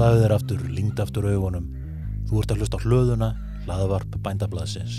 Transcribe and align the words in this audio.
Slaðu 0.00 0.20
þér 0.22 0.32
aftur, 0.32 0.60
lingd 0.72 1.00
aftur 1.02 1.26
augunum. 1.28 1.64
Þú 2.24 2.38
ert 2.40 2.52
að 2.54 2.62
hlusta 2.62 2.78
á 2.80 2.84
hlöðuna, 2.88 3.26
hlaðavarp 3.66 4.14
bændablaðsins. 4.24 4.94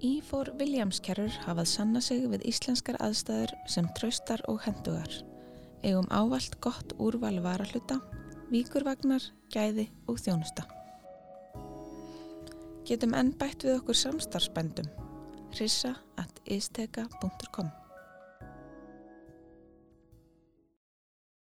Ífór 0.00 0.48
Williamskerrur 0.56 1.36
hafað 1.44 1.68
sanna 1.74 2.00
sig 2.00 2.24
við 2.32 2.46
íslenskar 2.48 2.96
aðstæður 3.04 3.52
sem 3.68 3.90
traustar 3.98 4.40
og 4.48 4.64
hendugar. 4.64 5.18
Eigum 5.84 6.08
ávalt 6.08 6.56
gott 6.64 6.96
úrval 6.96 7.36
varahluta, 7.44 7.98
víkurvagnar, 8.48 9.28
gæði 9.52 9.90
og 10.08 10.22
þjónusta. 10.24 10.64
Getum 12.88 13.12
enn 13.12 13.36
bætt 13.36 13.68
við 13.68 13.76
okkur 13.82 14.00
samstarfsbændum. 14.06 14.88
Rissa 15.60 15.98
at 16.16 16.40
isteka.com 16.48 17.68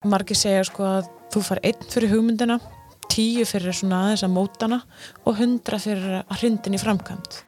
Margi 0.03 0.35
segja 0.35 0.65
sko 0.67 0.83
að 0.83 1.09
þú 1.31 1.41
far 1.47 1.61
einn 1.63 1.85
fyrir 1.87 2.11
hugmyndina, 2.11 2.57
tíu 3.07 3.45
fyrir 3.47 3.75
svona 3.77 4.01
aðeins 4.09 4.25
að 4.27 4.33
mótana 4.35 4.79
og 5.23 5.39
hundra 5.39 5.79
fyrir 5.79 6.17
að 6.25 6.41
hrindin 6.41 6.75
í 6.75 6.81
framkvæmt. 6.83 7.45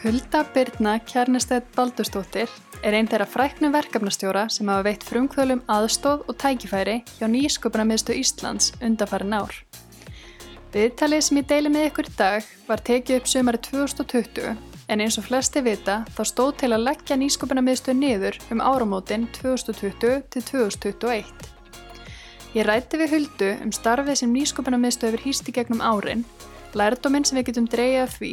Hulda 0.00 0.44
Byrna 0.52 0.98
Kjarnestedt 1.08 1.72
Baldurstóttir 1.76 2.52
er 2.84 2.96
einn 2.96 3.08
þeirra 3.08 3.28
fræknum 3.28 3.72
verkefnastjóra 3.72 4.46
sem 4.52 4.68
hafa 4.68 4.84
veitt 4.90 5.04
frumkvölum 5.08 5.64
aðstóð 5.68 6.28
og 6.28 6.38
tækifæri 6.40 7.00
hjá 7.16 7.26
nýsköpunarmiðstu 7.28 8.20
Íslands 8.20 8.72
undanfarin 8.80 9.36
ár. 9.40 9.52
Viðtalið 10.70 11.22
sem 11.26 11.38
ég 11.40 11.46
deili 11.50 11.70
með 11.72 11.88
ykkur 11.88 12.06
í 12.06 12.12
dag 12.14 12.50
var 12.68 12.82
tekið 12.86 13.16
upp 13.18 13.30
sömari 13.30 13.58
2020 13.66 14.52
en 14.90 15.00
eins 15.02 15.16
og 15.18 15.24
flesti 15.26 15.62
vita 15.66 15.96
þá 16.14 16.20
stóð 16.30 16.52
til 16.62 16.70
að 16.70 16.84
leggja 16.84 17.16
nýsköpunarmiðstu 17.18 17.94
niður 17.98 18.38
um 18.54 18.62
áramótin 18.62 19.26
2020 19.34 20.22
til 20.30 20.44
2021. 20.46 21.26
Ég 22.54 22.66
rætti 22.70 23.02
við 23.02 23.16
Huldu 23.16 23.50
um 23.66 23.74
starfið 23.74 24.22
sem 24.22 24.32
nýsköpunarmiðstu 24.34 25.10
hefur 25.10 25.26
hýst 25.26 25.50
í 25.50 25.56
gegnum 25.58 25.82
árin, 25.82 26.22
lærdóminn 26.78 27.26
sem 27.26 27.40
við 27.40 27.50
getum 27.50 27.66
dreyjað 27.70 28.06
af 28.06 28.16
því 28.20 28.32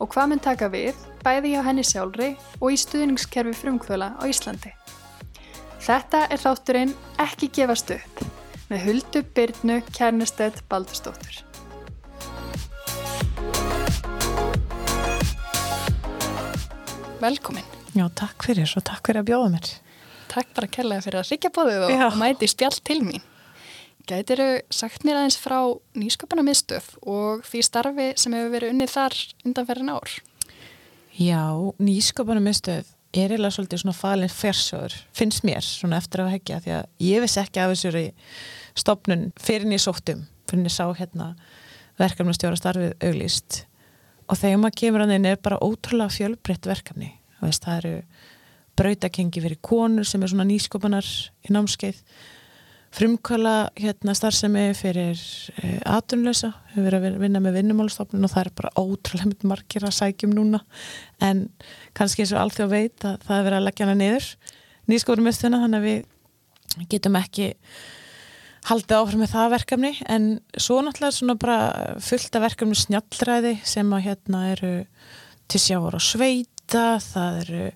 og 0.00 0.12
hvað 0.16 0.32
mun 0.32 0.44
taka 0.48 0.72
við 0.72 1.06
bæði 1.20 1.52
hjá 1.52 1.62
henni 1.68 1.84
sjálfri 1.84 2.34
og 2.60 2.68
í 2.72 2.80
stuðningskerfi 2.80 3.56
frumkvöla 3.60 4.14
á 4.16 4.22
Íslandi. 4.24 4.72
Þetta 5.84 6.28
er 6.32 6.40
þátturinn 6.40 6.96
Ekki 7.20 7.52
gefast 7.52 7.92
upp 7.92 8.28
með 8.70 8.86
Huldu 8.88 9.28
Byrnu 9.36 9.82
Kjarnestedt 9.92 10.64
Baldurstóttur. 10.72 11.44
Velkomin. 17.20 17.64
Já, 17.94 18.08
takk 18.18 18.42
fyrir 18.46 18.70
og 18.76 18.82
takk 18.84 19.06
fyrir 19.06 19.22
að 19.22 19.28
bjóða 19.30 19.50
mér. 19.54 19.68
Takk 20.32 20.50
bara 20.56 20.68
kærlega 20.72 21.04
fyrir 21.04 21.20
að 21.20 21.30
ríkja 21.30 21.50
bóðið 21.54 21.84
og, 21.86 21.92
Já. 21.94 22.06
mæti 22.18 22.48
spjall 22.50 22.78
til 22.82 22.98
mín. 23.06 23.22
Gætiru 24.04 24.48
sagt 24.74 25.06
mér 25.06 25.20
aðeins 25.20 25.38
frá 25.40 25.58
nýsköpuna 25.96 26.44
miðstöð 26.44 26.90
og 27.08 27.44
því 27.48 27.62
starfi 27.64 28.08
sem 28.20 28.34
hefur 28.36 28.52
verið 28.52 28.74
unnið 28.74 28.92
þar 28.92 29.16
undanferðin 29.46 29.92
ár? 29.94 30.16
Já, 31.14 31.44
nýsköpunum 31.78 32.44
miðstöð 32.44 32.90
er 33.14 33.30
eiginlega 33.30 33.54
svolítið 33.54 33.84
svona 33.84 33.96
falin 33.96 34.32
fersjóður, 34.32 34.96
finnst 35.14 35.46
mér 35.46 35.62
svona 35.64 36.00
eftir 36.02 36.24
að 36.24 36.32
hekja 36.34 36.58
því 36.64 36.74
að 36.80 37.06
ég 37.06 37.22
vissi 37.22 37.40
ekki 37.40 37.62
af 37.62 37.70
þessari 37.72 38.08
stopnun 38.74 39.28
fyrir 39.40 39.70
nýja 39.70 39.86
sóttum, 39.86 40.26
fyrir 40.50 40.64
nýja 40.66 40.76
sá 40.80 40.88
hérna 40.98 41.30
verkefnastjóra 42.02 42.58
starfið 42.58 42.96
auglýst 43.06 43.62
og 44.28 44.38
þegar 44.40 44.62
maður 44.62 44.78
kemur 44.80 45.04
að 45.04 45.14
þeim 45.14 45.26
er 45.30 45.42
bara 45.44 45.60
ótrúlega 45.64 46.14
fjölbreytt 46.14 46.70
verkefni. 46.70 47.10
Veist, 47.42 47.66
það 47.66 47.80
eru 47.80 47.96
brautakengi 48.78 49.42
fyrir 49.44 49.60
konur 49.62 50.08
sem 50.08 50.22
er 50.22 50.32
svona 50.32 50.46
nýsköpunar 50.48 51.06
í 51.44 51.52
námskeið 51.54 52.00
frumkvæla 52.94 53.54
hérna 53.74 54.14
starfsemi 54.14 54.68
fyrir 54.78 55.18
uh, 55.18 55.96
atunlösa, 55.96 56.52
hefur 56.70 56.84
verið 56.86 57.08
að 57.08 57.24
vinna 57.24 57.40
með 57.42 57.56
vinnumálstofnun 57.58 58.26
og 58.26 58.30
það 58.30 58.44
er 58.44 58.50
bara 58.60 58.74
ótrúlega 58.78 59.30
mynd 59.30 59.46
margir 59.50 59.86
að 59.86 59.96
sækjum 59.96 60.34
núna. 60.36 60.60
En 61.18 61.48
kannski 61.98 62.22
eins 62.22 62.34
og 62.36 62.44
allþjóð 62.44 62.70
veit 62.70 63.06
að 63.08 63.18
það 63.26 63.40
er 63.40 63.48
verið 63.48 63.58
að 63.58 63.66
leggja 63.66 63.88
hana 63.88 63.98
niður 63.98 64.28
nýskórum 64.90 65.28
mistuna 65.28 65.62
þannig 65.64 65.80
að 65.80 65.88
við 65.88 66.86
getum 66.92 67.18
ekki 67.18 67.50
haldið 68.68 68.96
áfram 68.96 69.22
með 69.24 69.32
það 69.34 69.50
verkefni 69.54 69.90
en 70.10 70.28
svo 70.56 70.78
náttúrulega 70.84 71.16
svona 71.18 71.36
bara 71.40 71.98
fullt 72.04 72.38
af 72.38 72.44
verkefni 72.46 72.78
snjallræði 72.80 73.52
sem 73.68 73.92
að 73.92 74.06
hérna 74.06 74.40
eru 74.54 74.72
til 75.52 75.60
sjáur 75.60 75.98
og 75.98 76.04
sveita, 76.04 76.96
það 77.04 77.40
eru 77.42 77.66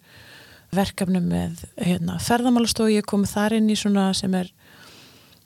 verkefni 0.72 1.20
með 1.24 1.62
hérna, 1.76 2.16
ferðamálastofu, 2.24 2.92
ég 2.92 3.08
komið 3.08 3.34
þar 3.34 3.56
inn 3.58 3.70
í 3.72 3.76
svona 3.78 4.08
sem 4.16 4.34
er 4.36 4.50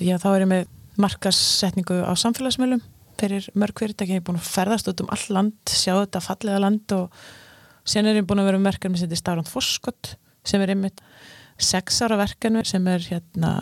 já 0.02 0.16
þá 0.22 0.28
er 0.32 0.44
ég 0.44 0.50
með 0.50 0.72
markassetningu 1.02 2.00
á 2.06 2.12
samfélagsmiðlum 2.18 2.82
fyrir 3.22 3.46
mörg 3.58 3.78
fyrirtæki, 3.78 4.16
ég 4.16 4.22
er 4.22 4.26
búin 4.26 4.40
að 4.40 4.50
ferðast 4.50 4.90
út 4.90 5.02
um 5.04 5.12
all 5.14 5.26
land, 5.30 5.58
sjá 5.70 5.94
þetta 5.94 6.22
fallega 6.24 6.62
land 6.62 6.94
og 6.96 7.22
sen 7.86 8.06
er 8.06 8.18
ég 8.18 8.26
búin 8.26 8.42
að 8.42 8.50
vera 8.50 8.60
með 8.60 8.72
verkefni 8.72 8.98
sem 8.98 9.08
heitir 9.08 9.22
Stárand 9.22 9.50
Foskott 9.50 10.16
sem 10.46 10.62
er 10.62 10.74
einmitt 10.74 11.02
sex 11.62 12.00
ára 12.02 12.18
verkefni 12.18 12.64
sem 12.66 12.86
er 12.90 13.06
hérna 13.06 13.52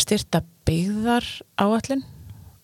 styrta 0.00 0.42
byggðar 0.66 1.26
áallin 1.60 2.04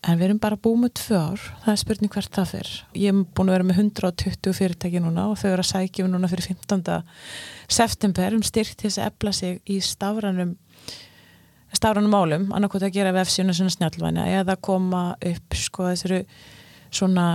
en 0.01 0.17
við 0.17 0.31
erum 0.31 0.41
bara 0.41 0.57
búið 0.57 0.79
með 0.85 0.93
tvö 1.03 1.19
ár 1.21 1.43
það 1.65 1.73
er 1.73 1.81
spurning 1.83 2.15
hvert 2.15 2.37
það 2.37 2.53
fyrr 2.55 2.71
ég 2.97 3.13
er 3.13 3.21
búin 3.37 3.51
að 3.51 3.57
vera 3.57 3.69
með 3.69 3.81
120 3.83 4.57
fyrirtæki 4.57 5.03
núna 5.05 5.27
og 5.29 5.37
þau 5.41 5.51
eru 5.51 5.65
að 5.65 5.71
sækja 5.75 6.07
um 6.07 6.15
núna 6.15 6.31
fyrir 6.31 6.49
15. 6.55 6.97
september 7.69 8.37
um 8.39 8.45
styrkt 8.47 8.79
til 8.81 8.89
þess 8.89 9.03
að 9.03 9.11
efla 9.11 9.35
sig 9.37 9.61
í 9.69 9.77
stafranum 9.85 10.57
stafranum 11.77 12.11
málum, 12.11 12.49
annarkot 12.57 12.83
að 12.83 12.97
gera 12.97 13.15
vefsíuna 13.15 13.55
svona 13.55 13.75
snjallvæna 13.77 14.27
eða 14.41 14.57
koma 14.59 15.05
upp 15.15 15.59
sko 15.59 15.91
þessari 15.93 16.25
svona 16.91 17.27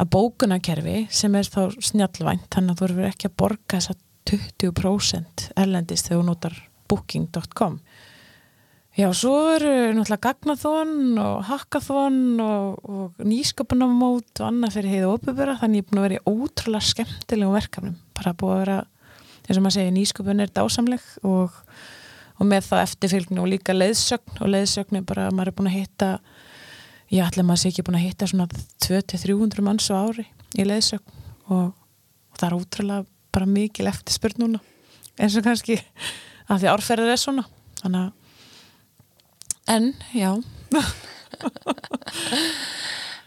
að 0.00 0.10
bókunarkerfi 0.14 1.04
sem 1.12 1.34
er 1.36 1.50
þá 1.50 1.74
snjallvænt 1.82 2.48
þannig 2.54 2.74
að 2.74 2.80
þú 2.80 2.88
eru 2.88 3.06
ekki 3.10 3.28
að 3.28 3.36
borga 3.42 3.78
þess 3.78 3.92
að 3.92 4.00
20% 4.30 5.48
erlendist 5.60 6.08
þegar 6.08 6.22
þú 6.22 6.26
notar 6.30 6.56
booking.com 6.88 7.78
Já, 8.94 9.08
svo 9.10 9.32
eru 9.50 9.90
náttúrulega 9.90 10.22
gagnathon 10.22 11.16
og 11.18 11.40
hackathon 11.48 12.18
og, 12.38 12.76
og 12.86 13.24
nýsköpunarmót 13.26 14.38
og 14.38 14.46
annað 14.46 14.76
fyrir 14.76 14.92
heiðu 14.92 15.08
óbyrgura 15.16 15.56
þannig 15.58 15.80
ég 15.80 15.82
er 15.82 15.88
búin 15.88 15.98
að 15.98 16.06
vera 16.06 16.20
í 16.20 16.30
ótrúlega 16.30 16.90
skemmtilegum 16.92 17.56
verkefnum. 17.56 17.96
Bara 18.14 18.34
búið 18.38 18.54
að 18.54 18.62
vera, 18.62 18.78
eins 19.48 19.58
og 19.58 19.66
maður 19.66 19.76
segir 19.80 19.96
nýsköpun 19.98 20.44
er 20.46 20.54
dásamleg 20.60 21.10
og, 21.26 21.58
og 22.38 22.50
með 22.54 22.70
þá 22.70 22.76
eftirfylgni 22.84 23.42
og 23.42 23.50
líka 23.50 23.74
leiðsögn 23.74 24.38
og 24.38 24.54
leiðsögn 24.54 25.02
er 25.02 25.06
bara 25.10 25.26
að 25.26 25.36
maður 25.40 25.50
er 25.50 25.58
búin 25.58 25.72
að 25.72 25.78
hitta 25.80 26.14
ég 27.10 27.26
ætla 27.26 27.48
maður 27.50 27.64
sé 27.64 27.74
ekki 27.74 27.88
búin 27.90 27.98
að 27.98 28.06
hitta 28.06 28.30
svona 28.30 28.50
200-300 28.86 29.70
manns 29.72 29.90
á 29.90 29.98
ári 30.06 30.30
í 30.54 30.70
leiðsögn 30.70 31.22
og, 31.50 31.72
og 31.74 32.38
það 32.38 32.52
er 32.52 32.60
ótrúlega 32.62 33.12
bara 33.34 33.54
mikil 33.58 33.90
eftirspurn 33.90 34.44
núna. 34.46 34.62
Eins 35.18 35.34
og 35.34 35.50
kannski 35.50 35.82
að 36.46 36.60
því 36.62 36.76
árferðir 36.78 37.18
er 37.18 37.26
svona. 37.26 37.50
Þannig 37.82 38.06
að 38.06 38.20
En, 39.70 39.92
já. 40.12 40.30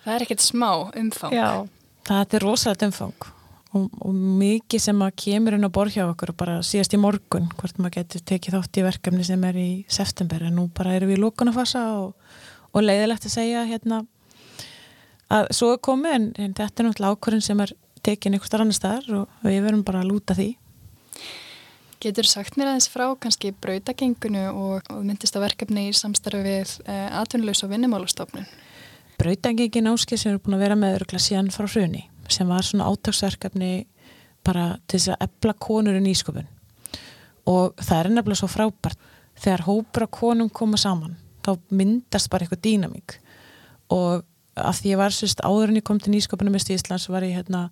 Það 0.03 0.13
er 0.13 0.23
ekkert 0.27 0.43
smá 0.45 0.69
umfang. 0.95 1.33
Já, 1.33 1.65
það 2.07 2.37
er 2.37 2.45
rosalega 2.45 2.87
umfang 2.91 3.33
og, 3.75 3.87
og 4.01 4.13
mikið 4.13 4.83
sem 4.83 5.01
að 5.03 5.15
kemur 5.23 5.57
inn 5.57 5.67
á 5.67 5.71
borð 5.73 5.97
hjá 5.97 6.03
okkur 6.07 6.33
og 6.33 6.37
bara 6.39 6.59
síðast 6.65 6.95
í 6.95 6.99
morgun 7.01 7.49
hvort 7.57 7.79
maður 7.81 7.97
getur 7.99 8.23
tekið 8.31 8.57
þátt 8.57 8.79
í 8.79 8.85
verkefni 8.85 9.25
sem 9.27 9.43
er 9.47 9.57
í 9.59 9.71
september 9.91 10.45
en 10.47 10.55
nú 10.59 10.67
bara 10.75 10.95
erum 10.97 11.11
við 11.11 11.19
í 11.19 11.23
lókunafasa 11.23 11.83
og, 11.99 12.13
og 12.71 12.85
leiðilegt 12.85 13.27
að 13.27 13.35
segja 13.35 13.65
hérna 13.67 14.03
að 15.33 15.51
svo 15.57 15.73
er 15.75 15.83
komið 15.83 16.15
en, 16.15 16.29
en 16.39 16.55
þetta 16.55 16.83
er 16.83 16.87
náttúrulega 16.87 17.17
ákvörðin 17.17 17.45
sem 17.49 17.65
er 17.65 17.75
tekin 18.07 18.37
einhver 18.37 18.49
starf 18.49 18.63
annar 18.63 18.77
staðar 18.77 19.21
og 19.23 19.43
við 19.43 19.59
verum 19.65 19.83
bara 19.87 20.03
að 20.03 20.13
lúta 20.13 20.37
því. 20.37 20.53
Getur 22.03 22.27
sagt 22.29 22.57
mér 22.59 22.71
aðeins 22.71 22.89
frá 22.93 23.07
kannski 23.17 23.53
brautagengunu 23.57 24.43
og, 24.51 24.89
og 24.93 25.03
myndist 25.05 25.37
að 25.37 25.47
verkefni 25.47 25.87
í 25.89 25.95
samstarfi 25.97 26.43
við 26.45 26.73
uh, 26.85 27.21
atvinnulegs 27.23 27.63
og 27.65 27.71
vinnumálastofnun? 27.73 28.45
Brautagengin 29.17 29.89
áskil 29.89 30.19
sem 30.21 30.33
eru 30.33 30.43
búin 30.45 30.59
að 30.59 30.65
vera 30.67 30.77
með 30.77 30.99
örugla 30.99 31.21
síðan 31.23 31.49
frá 31.53 31.65
hruni 31.65 32.05
sem 32.29 32.49
var 32.49 32.65
svona 32.67 32.89
átagsverkefni 32.91 33.71
bara 34.45 34.75
til 34.85 34.99
þess 34.99 35.15
að 35.15 35.25
ebla 35.25 35.55
konur 35.57 35.97
í 35.97 36.03
nýsköpun. 36.03 36.47
Og 37.47 37.73
það 37.79 37.99
er 37.99 38.09
nefnilega 38.11 38.41
svo 38.41 38.49
frábært. 38.51 38.99
Þegar 39.37 39.65
hópur 39.67 40.05
af 40.05 40.13
konum 40.13 40.49
koma 40.49 40.77
saman 40.81 41.15
þá 41.45 41.53
myndast 41.71 42.29
bara 42.29 42.45
eitthvað 42.45 42.63
dýnamík. 42.65 43.17
Og 43.95 44.25
af 44.57 44.79
því 44.79 44.93
ég 44.93 44.99
var 44.99 45.15
sérst 45.15 45.43
áður 45.45 45.71
en 45.71 45.79
ég 45.79 45.85
kom 45.87 45.99
til 46.01 46.13
nýsköpunum 46.13 46.57
í 46.57 46.61
Íslands 46.75 47.07
var 47.09 47.25
ég 47.25 47.37
hérna 47.37 47.67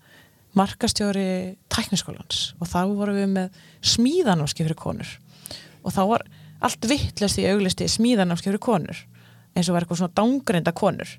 markastjóri 0.57 1.27
tækniskólans 1.71 2.53
og 2.59 2.69
þá 2.71 2.79
vorum 2.95 3.19
við 3.19 3.29
með 3.35 3.61
smíðanámski 3.95 4.65
fyrir 4.65 4.79
konur. 4.79 5.11
Og 5.85 5.93
þá 5.93 6.01
var 6.09 6.25
allt 6.65 6.87
vittlust 6.89 7.39
í 7.41 7.47
auglisti 7.51 7.87
smíðanámski 7.91 8.51
fyrir 8.51 8.63
konur 8.63 9.05
eins 9.55 9.69
og 9.69 9.75
var 9.75 9.85
eitthvað 9.85 10.01
svona 10.01 10.17
dángreinda 10.17 10.73
konur. 10.75 11.15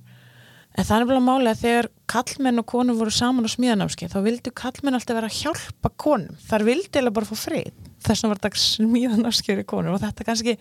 En 0.77 0.85
það 0.85 1.03
er 1.03 1.09
bara 1.09 1.25
máli 1.25 1.49
að 1.49 1.61
þegar 1.63 1.87
kallmenn 2.13 2.61
og 2.61 2.67
konur 2.69 2.99
voru 2.99 3.13
saman 3.15 3.49
á 3.49 3.51
smíðanámskeið 3.55 4.13
þá 4.13 4.19
vildu 4.27 4.53
kallmenn 4.61 4.99
alltaf 4.99 5.17
vera 5.17 5.31
að 5.31 5.39
hjálpa 5.39 5.91
konum. 5.97 6.37
Þar 6.51 6.67
vildi 6.69 7.01
eða 7.01 7.13
bara 7.17 7.29
fá 7.31 7.37
frið. 7.41 7.71
Þess 8.05 8.25
vegna 8.25 8.33
var 8.35 8.43
þetta 8.43 8.65
smíðanámskeið 8.65 9.55
fyrir 9.55 9.69
konur 9.73 9.97
og 9.97 10.03
þetta 10.05 10.27
kannski 10.29 10.57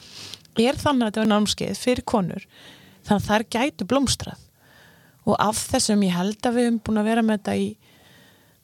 er 0.64 0.80
þannig 0.80 1.04
að 1.04 1.10
þetta 1.10 1.24
var 1.24 1.32
námskeið 1.34 1.82
fyrir 1.82 2.08
konur 2.08 2.46
þannig 3.06 3.18
að 3.18 3.28
þær 3.28 3.46
gætu 3.58 3.90
blómstrað. 3.92 4.46
Og 5.26 5.36
af 5.42 5.60
þessum 5.74 6.06
ég 6.06 6.16
held 6.16 6.48
að 6.48 6.56
við 6.56 6.68
hefum 6.70 6.80
búin 6.86 7.02
að 7.02 7.10
vera 7.10 7.26
með 7.26 7.42
þetta 7.42 7.58
í 7.60 7.68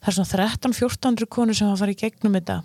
það 0.02 0.10
er 0.10 0.16
svona 0.18 0.32
13-1400 0.34 1.30
konur 1.30 1.56
sem 1.56 1.70
hafa 1.70 1.84
farið 1.84 2.00
gegnum 2.02 2.38
þetta 2.38 2.62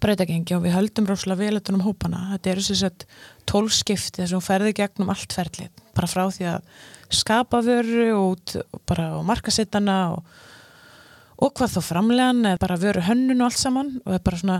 breytagengi 0.00 0.56
og 0.56 0.64
við 0.64 0.74
höldum 0.74 1.08
ráðslega 1.08 1.40
vel 1.42 1.58
þetta 1.58 1.74
um 1.76 1.82
hópana. 1.84 2.22
Þetta 2.34 2.52
eru 2.54 2.64
þess 2.64 2.86
að 2.88 3.04
tólskipti 3.50 4.22
þess 4.22 4.30
að 4.30 4.38
hún 4.38 4.46
ferði 4.46 4.72
gegnum 4.78 5.12
allt 5.12 5.36
ferlið 5.36 5.82
bara 5.96 6.08
frá 6.10 6.22
því 6.32 6.46
að 6.54 6.70
skapa 7.20 7.60
vöru 7.66 8.06
og 8.16 8.54
bara 8.88 9.10
á 9.12 9.20
markasittana 9.26 9.98
og, 10.14 10.24
og 11.42 11.52
hvað 11.58 11.76
þá 11.76 11.80
framlegan 11.84 12.42
eða 12.52 12.62
bara 12.62 12.80
vöru 12.80 13.04
hönnun 13.04 13.42
og 13.42 13.50
allt 13.50 13.60
saman 13.60 13.92
og 14.00 14.08
það 14.08 14.18
er 14.18 14.26
bara 14.28 14.40
svona 14.40 14.58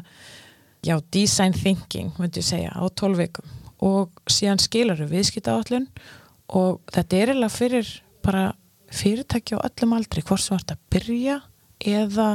já, 0.85 0.97
design 1.13 1.57
thinking, 1.57 2.13
myndi 2.19 2.43
ég 2.43 2.49
segja, 2.51 2.75
á 2.75 2.85
tólveikum 2.93 3.47
og 3.87 4.21
síðan 4.29 4.61
skilur 4.61 4.99
við 5.05 5.15
viðskipta 5.17 5.57
áallun 5.57 5.87
og 6.57 6.81
þetta 6.93 7.21
er 7.21 7.35
eða 7.37 7.53
fyrir 7.53 7.93
bara 8.25 8.51
fyrirtæki 8.93 9.57
á 9.57 9.65
öllum 9.65 9.95
aldri 9.97 10.25
hvort 10.27 10.43
sem 10.43 10.57
vart 10.57 10.75
að 10.75 10.83
byrja 10.93 11.39
eða 11.81 12.31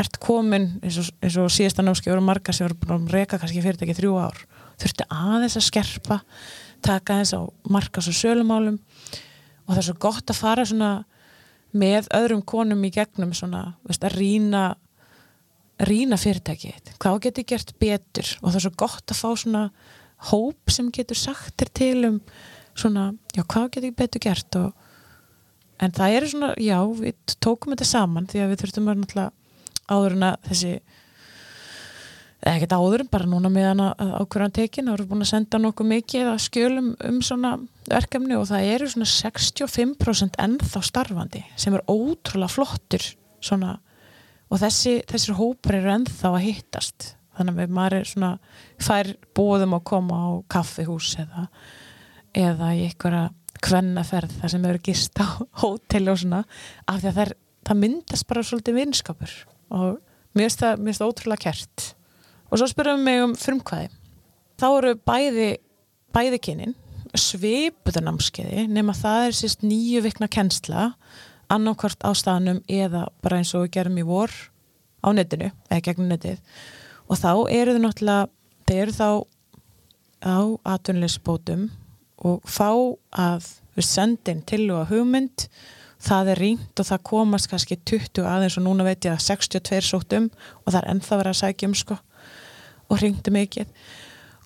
ert 0.00 0.18
komin 0.22 0.72
eins 0.82 0.98
og, 0.98 1.10
eins 1.22 1.38
og 1.38 1.50
síðasta 1.52 1.84
námski 1.84 2.10
voru 2.10 2.24
marga 2.24 2.52
sem 2.52 2.66
voru 2.66 2.78
búin 2.80 3.08
að 3.08 3.14
reyka 3.14 3.38
kannski 3.38 3.62
fyrirtæki 3.62 3.94
þrjú 3.94 4.14
ár 4.18 4.40
þurfti 4.82 5.06
aðeins 5.12 5.58
að 5.58 5.66
skerpa 5.68 6.20
taka 6.84 7.16
aðeins 7.16 7.34
á 7.36 7.40
markas 7.70 8.08
og 8.10 8.16
sölumálum. 8.18 8.78
Og 9.64 9.72
það 9.72 9.80
er 9.80 9.86
svo 9.88 9.98
gott 10.02 10.30
að 10.30 10.40
fara 10.40 10.64
svona 10.68 10.92
með 11.74 12.08
öðrum 12.14 12.42
konum 12.46 12.82
í 12.86 12.92
gegnum 12.94 13.32
svona, 13.34 13.74
veist, 13.86 14.04
að 14.04 14.18
rína 14.18 14.64
rína 15.82 16.14
fyrirtæki 16.20 16.70
hvað 17.02 17.20
getur 17.24 17.46
gert 17.50 17.72
betur? 17.82 18.28
Og 18.42 18.50
það 18.50 18.58
er 18.58 18.64
svo 18.66 18.74
gott 18.84 19.10
að 19.10 19.18
fá 19.18 19.30
svona 19.40 19.64
hóp 20.30 20.70
sem 20.70 20.90
getur 20.94 21.18
sagt 21.18 21.64
til 21.74 22.04
um 22.06 22.20
svona, 22.78 23.12
já, 23.34 23.42
hvað 23.42 23.70
getur 23.76 23.96
betur 23.98 24.22
gert? 24.22 24.60
Og 24.60 24.72
en 25.82 25.94
það 25.94 26.18
eru 26.18 26.32
svona, 26.32 26.50
já, 26.60 26.78
við 26.98 27.36
tókum 27.42 27.74
þetta 27.74 27.88
saman 27.88 28.28
því 28.30 28.42
að 28.42 28.52
við 28.52 28.60
þurftum 28.62 28.90
að 28.90 29.00
náttúrulega 29.00 29.30
áður 29.94 30.16
en 30.16 30.28
að 30.28 30.50
þessi 30.50 30.74
eða 32.44 32.54
ekkert 32.58 32.74
áður 32.76 33.04
en 33.04 33.10
bara 33.12 33.28
núna 33.28 33.50
meðan 33.52 33.82
að 33.86 34.12
ákveðan 34.20 34.54
tekin, 34.58 34.88
þá 34.90 34.98
við 35.00 35.08
búin 35.10 35.24
að 35.24 35.30
senda 35.30 35.60
nokkuð 35.60 35.90
mikið 35.94 36.28
að 36.28 36.42
skjölum 36.44 36.90
um 37.08 37.20
svona 37.24 37.54
verkefni 37.88 38.36
og 38.36 38.46
það 38.50 38.68
eru 38.74 38.88
svona 38.92 39.08
65% 39.08 40.40
ennþá 40.44 40.82
starfandi 40.84 41.44
sem 41.56 41.76
er 41.76 41.84
ótrúlega 41.88 42.52
flottur 42.52 43.06
svona 43.44 43.78
og 44.52 44.60
þessi, 44.60 44.98
þessir 45.08 45.38
hópar 45.38 45.78
eru 45.80 45.92
ennþá 45.94 46.34
að 46.34 46.44
hittast. 46.44 47.14
Þannig 47.34 47.64
að 47.64 47.72
maður 47.74 47.96
er 47.98 48.10
svona 48.10 48.32
fær 48.82 49.08
bóðum 49.34 49.78
að 49.78 49.86
koma 49.90 50.18
á 50.20 50.30
kaffihús 50.54 51.14
eða, 51.24 51.48
eða 52.36 52.68
í 52.76 52.84
einhverja 52.86 53.24
kvennaferð 53.64 54.38
þar 54.40 54.52
sem 54.54 54.68
eru 54.68 54.84
gist 54.84 55.20
á 55.20 55.26
hótel 55.62 56.12
og 56.12 56.20
svona 56.20 56.44
af 56.84 57.00
því 57.00 57.10
að 57.10 57.18
það, 57.18 57.24
er, 57.24 57.34
það 57.68 57.82
myndast 57.82 58.28
bara 58.30 58.46
svolítið 58.46 58.80
vinskapur 58.80 59.34
og 59.74 60.00
mér 60.34 60.48
finnst 60.48 60.64
það, 60.64 60.88
það 60.90 61.10
ótrúlega 61.10 61.44
kert 61.48 61.90
og 62.50 62.60
svo 62.60 62.70
spyrum 62.70 63.00
við 63.00 63.06
mig 63.08 63.22
um 63.24 63.36
frumkvæði. 63.38 63.92
Þá 64.60 64.66
eru 64.70 64.96
bæði 65.08 65.50
bæði 66.14 66.40
kynin 66.46 66.74
svipuðunámskeiði 67.14 68.66
nema 68.70 68.94
það 68.96 69.28
er 69.28 69.36
sérst 69.38 69.62
nýju 69.66 70.02
vikna 70.04 70.28
kennsla 70.30 70.92
annarkvart 71.52 72.02
á 72.02 72.10
staðnum 72.16 72.60
eða 72.70 73.06
bara 73.22 73.40
eins 73.40 73.52
og 73.54 73.66
við 73.66 73.74
gerum 73.78 74.00
í 74.00 74.06
vor 74.06 74.32
á 75.04 75.08
netinu, 75.14 75.50
eða 75.68 75.84
gegnum 75.84 76.10
netið. 76.10 76.40
Og 77.10 77.20
þá 77.20 77.30
eru 77.52 77.74
þau 77.76 77.82
náttúrulega 77.84 78.28
þeir 78.68 78.82
eru 78.82 78.94
þá 78.96 79.08
á 80.24 80.38
atvinnulegsbótum 80.74 81.68
og 82.22 82.42
fá 82.46 82.70
að 83.10 83.48
við 83.74 83.88
sendin 83.88 84.42
til 84.46 84.66
og 84.70 84.84
að 84.84 84.94
hugmynd. 84.94 85.46
Það 86.04 86.30
er 86.34 86.42
ringt 86.42 86.80
og 86.80 86.88
það 86.88 87.04
komast 87.08 87.48
kannski 87.50 87.78
20 87.80 88.26
aðeins 88.28 88.58
og 88.60 88.66
núna 88.66 88.84
veit 88.84 89.06
ég 89.06 89.14
að 89.14 89.24
62 89.24 89.80
sótum 89.86 90.26
og 90.62 90.66
það 90.68 90.80
er 90.82 90.90
ennþá 90.92 91.20
verið 91.20 91.32
að 91.32 91.40
sækja 91.40 91.70
um 91.70 91.76
sko 91.78 91.96
og 92.92 93.00
ringti 93.00 93.32
mikið. 93.32 93.70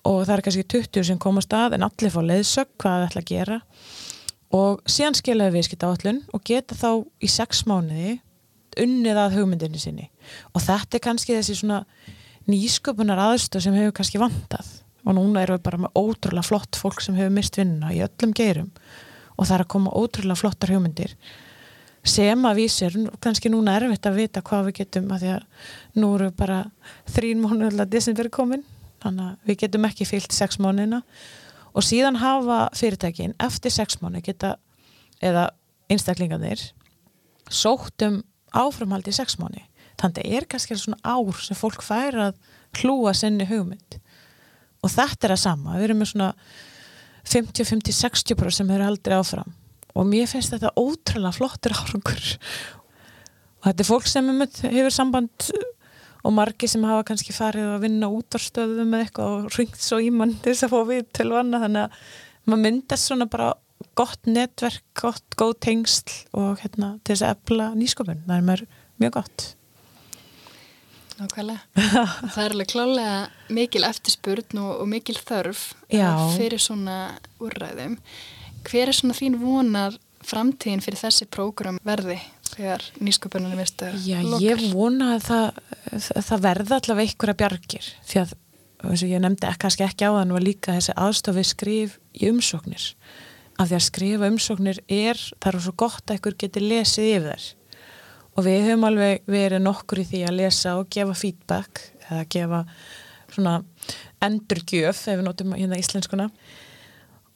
Og 0.07 0.21
það 0.23 0.35
er 0.37 0.45
kannski 0.45 0.67
20 0.75 1.09
sem 1.09 1.19
komast 1.19 1.53
að 1.53 1.75
en 1.75 1.85
allir 1.89 2.13
fá 2.13 2.21
leiðsögg 2.23 2.71
hvað 2.79 2.95
það 2.95 3.07
ætla 3.09 3.23
að 3.25 3.29
gera. 3.33 3.59
Og 4.55 4.79
síðan 4.89 5.19
skiljaði 5.19 5.55
viðskipt 5.57 5.85
áallun 5.85 6.23
og 6.33 6.45
geta 6.47 6.77
þá 6.79 6.91
í 7.19 7.29
6 7.29 7.65
mánuði 7.69 8.15
unnið 8.79 9.19
að 9.19 9.35
hugmyndinni 9.35 9.81
sinni. 9.81 10.07
Og 10.55 10.63
þetta 10.63 10.97
er 10.97 11.03
kannski 11.03 11.35
þessi 11.35 11.59
svona 11.59 11.83
nýsköpunar 12.49 13.19
aðstöð 13.27 13.67
sem 13.67 13.75
hefur 13.75 13.97
kannski 13.99 14.21
vantað 14.21 14.71
og 15.05 15.15
núna 15.17 15.43
erum 15.43 15.57
við 15.57 15.65
bara 15.67 15.81
með 15.85 15.99
ótrúlega 15.99 16.47
flott 16.47 16.79
fólk 16.79 17.03
sem 17.03 17.17
hefur 17.17 17.35
mist 17.35 17.59
vinnuna 17.59 17.93
í 17.95 18.01
öllum 18.05 18.33
geirum. 18.35 18.71
Og 19.37 19.47
það 19.47 19.55
er 19.55 19.63
að 19.63 19.71
koma 19.75 19.93
ótrúlega 19.95 20.41
flottar 20.41 20.73
hugmyndir 20.73 21.15
sem 22.09 22.45
að 22.47 22.61
vísir, 22.61 22.95
kannski 23.19 23.51
núna 23.51 23.73
er 23.75 23.85
erfitt 23.85 24.07
að 24.07 24.21
vita 24.21 24.41
hvað 24.45 24.69
við 24.69 24.77
getum 24.77 25.09
að 25.11 25.23
því 25.23 25.31
að 25.33 25.65
nú 25.99 26.11
eru 26.15 26.29
bara 26.39 26.59
þrín 27.11 27.41
mánuðlega 27.43 27.89
desember 27.91 28.29
komin, 28.31 28.63
þannig 29.03 29.25
að 29.25 29.49
við 29.49 29.59
getum 29.65 29.87
ekki 29.89 30.07
fyllt 30.07 30.35
sex 30.35 30.61
mánuðina. 30.63 31.01
Og 31.75 31.85
síðan 31.85 32.21
hafa 32.23 32.61
fyrirtækin 32.79 33.35
eftir 33.43 33.75
sex 33.75 33.99
mánuð 34.01 34.29
geta, 34.31 34.55
eða 35.19 35.49
einstaklingarnir 35.91 36.63
sótt 37.49 38.05
um 38.05 38.21
áframhaldi 38.55 39.11
í 39.11 39.17
sex 39.17 39.37
mánuð 39.41 39.65
þannig 39.99 40.21
að 40.21 40.29
það 40.29 40.37
er 40.37 40.47
kannski 40.49 40.77
svona 40.79 40.99
ár 41.03 41.41
sem 41.43 41.57
fólk 41.57 41.83
fær 41.83 42.17
að 42.29 42.37
hlúa 42.79 43.13
sinni 43.17 43.47
hugmynd 43.49 43.99
og 44.83 44.93
þetta 44.93 45.27
er 45.27 45.35
að 45.35 45.41
sama, 45.43 45.77
við 45.77 45.89
erum 45.89 46.01
með 46.03 46.11
svona 46.13 46.29
50-50-60% 47.29 48.59
sem 48.59 48.71
eru 48.73 48.87
aldrei 48.87 49.17
áfram. 49.19 49.55
Og 49.97 50.07
mér 50.07 50.29
finnst 50.29 50.53
þetta 50.53 50.71
ótrúlega 50.79 51.35
flottur 51.35 51.75
árangur. 51.75 52.29
Og 53.59 53.67
þetta 53.67 53.83
er 53.83 53.89
fólk 53.89 54.07
sem 54.07 54.29
hefur 54.39 54.95
samband 54.95 55.49
og 56.19 56.35
margi 56.35 56.67
sem 56.67 56.83
hafa 56.87 57.05
kannski 57.07 57.35
farið 57.35 57.73
að 57.75 57.85
vinna 57.85 58.09
út 58.11 58.35
á 58.35 58.39
stöðum 58.39 58.91
með 58.91 59.05
eitthvað 59.05 59.35
og 59.35 59.57
ringt 59.57 59.79
svo 59.83 59.99
í 60.03 60.09
mann 60.11 60.35
til 60.39 60.53
þess 60.53 60.67
að 60.67 60.73
fá 60.75 60.79
við 60.89 61.05
til 61.15 61.29
vanna. 61.31 61.61
Þannig 61.63 61.85
að 61.85 62.09
maður 62.49 62.63
myndast 62.65 63.09
svona 63.09 63.29
bara 63.31 63.53
gott 63.99 64.27
netverk, 64.27 64.83
gott, 64.99 65.23
góð 65.39 65.55
tengsl 65.63 66.17
og 66.39 66.59
hérna 66.63 66.97
til 67.03 67.15
þess 67.15 67.27
að 67.27 67.37
efla 67.37 67.71
nýskopun, 67.79 68.25
það 68.27 68.35
er 68.35 68.47
mér 68.49 68.65
mjög 68.99 69.15
gott 69.15 69.47
Nákvæmlega. 71.19 71.85
Það 72.33 72.43
er 72.43 72.53
alveg 72.55 72.71
klálega 72.71 73.15
mikil 73.53 73.85
eftirspurn 73.87 74.61
og, 74.63 74.73
og 74.83 74.91
mikil 74.91 75.17
þörf 75.19 75.63
Já. 75.91 76.11
fyrir 76.37 76.61
svona 76.63 76.99
úrræðum. 77.43 77.97
Hver 78.67 78.91
er 78.91 78.95
svona 78.95 79.17
þín 79.17 79.39
vonar 79.41 79.97
framtíðin 80.25 80.83
fyrir 80.83 80.99
þessi 80.99 81.27
prógram 81.31 81.79
verði 81.85 82.17
þegar 82.49 82.83
er 83.63 83.69
stöð 83.69 84.05
Já, 84.07 84.19
ég 84.43 84.63
vona 84.73 85.13
að 85.15 85.25
það, 85.29 85.59
það 86.27 86.45
verða 86.45 86.79
allavega 86.79 87.13
einhverja 87.13 87.39
bjargir 87.39 87.89
því 88.09 88.21
að, 88.23 88.33
ég 89.05 89.23
nefndi 89.23 89.53
kannski 89.63 89.85
ekki 89.87 90.09
á 90.09 90.11
þann 90.17 90.35
var 90.35 90.45
líka 90.45 90.75
þessi 90.77 90.97
aðstofi 91.05 91.45
skrif 91.47 91.97
í 92.13 92.31
umsóknir 92.31 92.89
af 93.59 93.69
því 93.69 93.77
að 93.79 93.87
skrifa 93.87 94.31
umsóknir 94.31 94.81
er, 94.87 95.21
það 95.39 95.53
er 95.53 95.63
svo 95.67 95.75
gott 95.85 96.03
að 96.07 96.17
einhver 96.17 96.37
geti 96.43 96.63
lesið 96.65 97.09
yfir 97.13 97.31
þær 97.31 97.47
og 98.39 98.45
við 98.47 98.69
höfum 98.69 98.87
alveg 98.87 99.25
verið 99.27 99.63
nokkur 99.65 99.99
í 99.99 100.07
því 100.07 100.23
að 100.29 100.37
lesa 100.39 100.77
og 100.79 100.87
gefa 100.93 101.15
feedback 101.17 101.81
eða 102.07 102.23
gefa 102.31 102.63
svona 103.33 103.57
endurgjöf 104.23 105.01
ef 105.11 105.19
við 105.19 105.25
notum 105.25 105.55
hérna 105.57 105.79
íslenskuna. 105.79 106.29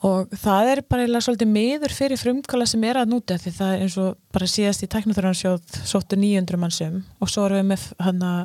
Og 0.03 0.31
það 0.35 0.69
er 0.69 0.81
bara 0.87 1.05
eða 1.05 1.21
svolítið 1.23 1.51
miður 1.51 1.95
fyrir 1.95 2.19
frumkala 2.19 2.67
sem 2.67 2.81
er 2.87 2.99
að 2.99 3.11
núta 3.13 3.37
því 3.39 3.53
það 3.57 3.73
er 3.73 3.83
eins 3.85 3.99
og 3.99 4.17
bara 4.35 4.49
síðast 4.51 4.83
í 4.83 4.89
tæknaþjóðansjóð 4.91 5.77
sóttu 5.91 6.19
900 6.19 6.59
mannsum 6.59 6.97
og 7.23 7.31
svo 7.31 7.45
erum 7.47 7.61
við 7.61 7.69
með 7.71 7.85
hann 8.03 8.25
að 8.27 8.41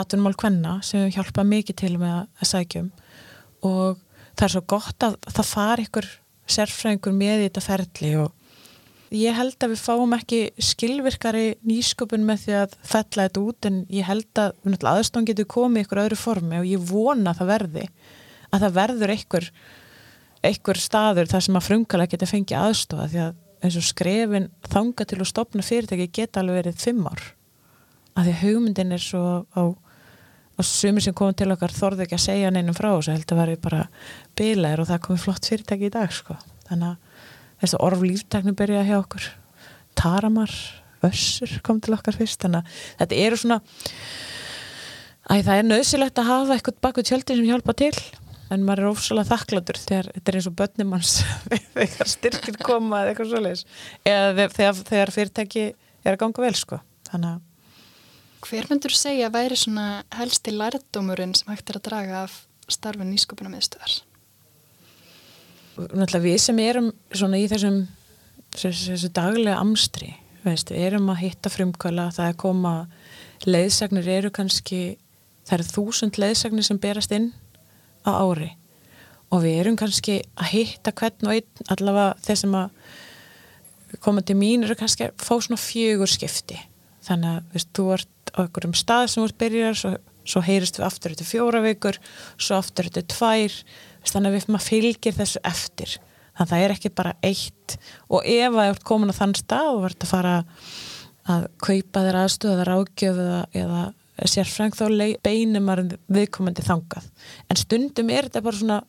atunmál 0.00 0.34
kvenna 0.38 0.78
sem 0.86 1.10
hjálpa 1.14 1.44
mikið 1.46 1.78
til 1.82 1.92
með 1.98 2.16
að 2.16 2.50
sækjum 2.50 2.90
og 3.66 4.02
það 4.34 4.44
er 4.46 4.54
svo 4.54 4.64
gott 4.74 5.06
að 5.06 5.16
það 5.26 5.50
fari 5.50 5.86
ykkur 5.86 6.10
sérfræðingur 6.50 7.16
með 7.16 7.36
í 7.36 7.48
þetta 7.48 7.64
ferli 7.64 8.12
og 8.22 8.34
ég 9.10 9.34
held 9.34 9.58
að 9.58 9.72
við 9.74 9.82
fáum 9.82 10.14
ekki 10.14 10.40
skilvirkari 10.62 11.44
nýsköpun 11.66 12.24
með 12.26 12.44
því 12.44 12.56
að 12.60 12.78
fella 12.86 13.26
þetta 13.26 13.42
út 13.42 13.68
en 13.68 13.82
ég 13.90 14.06
held 14.06 14.40
að 14.42 14.86
aðstofn 14.92 15.26
getur 15.26 15.48
komið 15.50 15.86
ykkur 15.86 16.02
öðru 16.04 16.18
formi 16.20 16.60
og 16.60 16.68
ég 16.68 16.84
vona 16.90 17.32
að 17.32 17.40
það 17.40 17.50
verði 17.50 17.86
að 18.50 18.64
það 18.64 18.76
verður 18.78 19.14
ykkur 19.16 19.48
einhver 20.46 20.80
staður 20.80 21.30
þar 21.30 21.46
sem 21.46 21.58
að 21.58 21.66
frumkala 21.66 22.08
geta 22.10 22.30
fengið 22.30 22.62
aðstofa 22.62 23.08
því 23.10 23.22
að 23.26 23.36
eins 23.60 23.76
og 23.76 23.84
skrefin 23.84 24.48
þanga 24.70 25.04
til 25.04 25.20
að 25.20 25.28
stopna 25.28 25.66
fyrirtæki 25.66 26.08
geta 26.20 26.40
alveg 26.40 26.62
verið 26.62 26.80
fimm 26.80 27.04
ár 27.10 27.26
að 28.16 28.28
því 28.28 28.32
að 28.32 28.42
hugmyndin 28.44 28.94
er 28.96 29.02
svo 29.04 29.24
á, 29.52 29.62
á 30.56 30.60
sumir 30.64 31.04
sem 31.04 31.16
komum 31.16 31.36
til 31.36 31.50
okkar 31.52 31.74
þorði 31.74 32.06
ekki 32.06 32.16
að 32.16 32.26
segja 32.28 32.54
neinum 32.54 32.78
frá 32.78 32.92
og 32.94 33.04
svo 33.04 33.14
heldur 33.14 33.36
að 33.36 33.42
verði 33.42 33.60
bara 33.66 33.84
bilaðir 34.38 34.84
og 34.84 34.90
það 34.90 35.04
komi 35.06 35.22
flott 35.26 35.50
fyrirtæki 35.50 35.90
í 35.90 35.94
dag 35.98 36.14
sko. 36.14 36.38
þannig 36.70 36.94
að 36.94 37.09
þessu 37.62 37.80
orf 37.84 38.04
líftekni 38.04 38.56
byrjaði 38.56 38.90
hjá 38.90 38.98
okkur 39.00 39.28
Taramar, 39.98 40.52
Össur 41.04 41.52
kom 41.66 41.80
til 41.80 41.96
okkar 41.96 42.16
fyrst 42.16 42.42
þannig 42.44 42.64
að 42.64 42.80
þetta 43.02 43.20
eru 43.26 43.40
svona 43.40 43.60
Æ, 45.30 45.34
það 45.46 45.54
er 45.56 45.66
nöðsilegt 45.68 46.18
að 46.18 46.30
hafa 46.30 46.56
eitthvað 46.56 46.80
baku 46.82 47.04
tjöldin 47.06 47.38
sem 47.38 47.48
hjálpa 47.48 47.74
til 47.78 47.94
en 48.50 48.64
maður 48.66 48.82
er 48.82 48.90
ofsalega 48.90 49.30
þakklatur 49.30 49.78
þegar 49.78 50.08
þetta 50.16 50.32
er 50.32 50.38
eins 50.40 50.48
og 50.50 50.56
börnum 50.58 50.96
hans 50.96 51.12
þegar 51.76 52.10
styrkir 52.10 52.58
koma 52.64 53.04
eða 53.04 53.12
eitthvað 53.12 53.30
svoleiðis 53.34 53.62
eða 54.08 54.48
þegar, 54.56 54.82
þegar 54.90 55.14
fyrirtæki 55.14 55.64
er 55.70 56.16
að 56.16 56.20
ganga 56.24 56.44
vel 56.46 56.56
sko 56.58 56.80
þannig 57.10 57.36
að 57.36 57.46
Hver 58.40 58.70
myndur 58.70 58.94
segja 58.96 59.26
að 59.28 59.34
væri 59.36 59.56
svona 59.60 59.86
helsti 60.16 60.54
lærdómurinn 60.54 61.34
sem 61.36 61.50
hægt 61.52 61.70
er 61.70 61.76
að 61.76 61.88
draga 61.90 62.22
af 62.24 62.38
starfin 62.72 63.10
nýskupuna 63.12 63.52
miðstöðar? 63.52 63.98
Náttúrulega 65.76 66.24
við 66.24 66.38
sem 66.42 66.58
erum 66.62 66.90
svona 67.12 67.40
í 67.40 67.46
þessum 67.50 67.82
þessu, 68.56 68.72
þessu 68.90 69.12
daglega 69.16 69.60
amstri 69.60 70.14
veist, 70.44 70.72
við 70.72 70.86
erum 70.90 71.10
að 71.12 71.22
hitta 71.24 71.52
frumkvæla 71.52 72.08
það 72.16 72.32
er 72.32 72.40
koma 72.40 72.74
leiðsagnir 73.46 74.08
eru 74.08 74.32
kannski 74.34 74.80
það 75.48 75.56
eru 75.58 75.68
þúsund 75.74 76.18
leiðsagnir 76.20 76.66
sem 76.66 76.80
berast 76.80 77.12
inn 77.14 77.30
á 78.06 78.10
ári. 78.16 78.52
Og 79.30 79.44
við 79.44 79.60
erum 79.62 79.78
kannski 79.78 80.20
að 80.38 80.52
hitta 80.54 80.92
hvern 80.96 81.28
og 81.28 81.36
einn 81.36 81.70
allavega 81.72 82.24
þeir 82.26 82.40
sem 82.42 82.56
að 82.58 83.98
koma 84.02 84.22
til 84.26 84.36
mín 84.38 84.64
eru 84.66 84.76
kannski 84.78 85.08
að 85.08 85.22
fá 85.22 85.34
svona 85.38 85.60
fjögur 85.60 86.10
skipti. 86.10 86.58
Þannig 87.06 87.36
að 87.36 87.54
veist, 87.54 87.70
þú 87.76 87.86
ert 87.96 88.32
á 88.34 88.38
einhverjum 88.44 88.76
stað 88.78 89.06
sem 89.10 89.22
þú 89.22 89.28
ert 89.28 89.40
byrjar 89.40 89.78
svo, 89.80 89.92
svo 90.24 90.42
heyrist 90.46 90.78
við 90.78 90.86
aftur 90.86 91.14
eftir 91.14 91.28
fjóra 91.28 91.62
vikur 91.64 91.98
svo 92.38 92.58
aftur 92.60 92.90
eftir 92.90 93.06
tvær 93.10 93.56
þannig 94.06 94.30
að 94.30 94.36
við 94.36 94.48
maður 94.48 94.66
fylgir 94.66 95.16
þessu 95.16 95.42
eftir. 95.50 95.96
Þannig 96.30 96.44
að 96.46 96.52
það 96.52 96.64
er 96.64 96.74
ekki 96.76 96.92
bara 97.00 97.14
eitt. 97.26 97.76
Og 98.08 98.26
ef 98.26 98.54
að 98.54 98.60
þú 98.60 98.74
ert 98.74 98.86
komin 98.90 99.12
á 99.12 99.20
þann 99.20 99.34
stað 99.38 99.72
og 99.72 99.82
verður 99.84 100.06
að 100.06 100.12
fara 100.14 100.36
að 101.30 101.48
kaupa 101.62 102.04
þér 102.06 102.20
aðstöð 102.22 102.54
eða 102.54 102.68
ráðgjöf 102.70 103.20
eða, 103.24 103.40
eða 103.60 103.82
sérfræng 104.30 104.76
þá 104.76 104.84
beinir 105.24 105.64
maður 105.64 105.98
viðkomandi 106.12 106.64
þangað. 106.64 107.10
En 107.48 107.60
stundum 107.60 108.12
er 108.12 108.28
þetta 108.28 108.44
bara 108.44 108.60
svona 108.60 108.80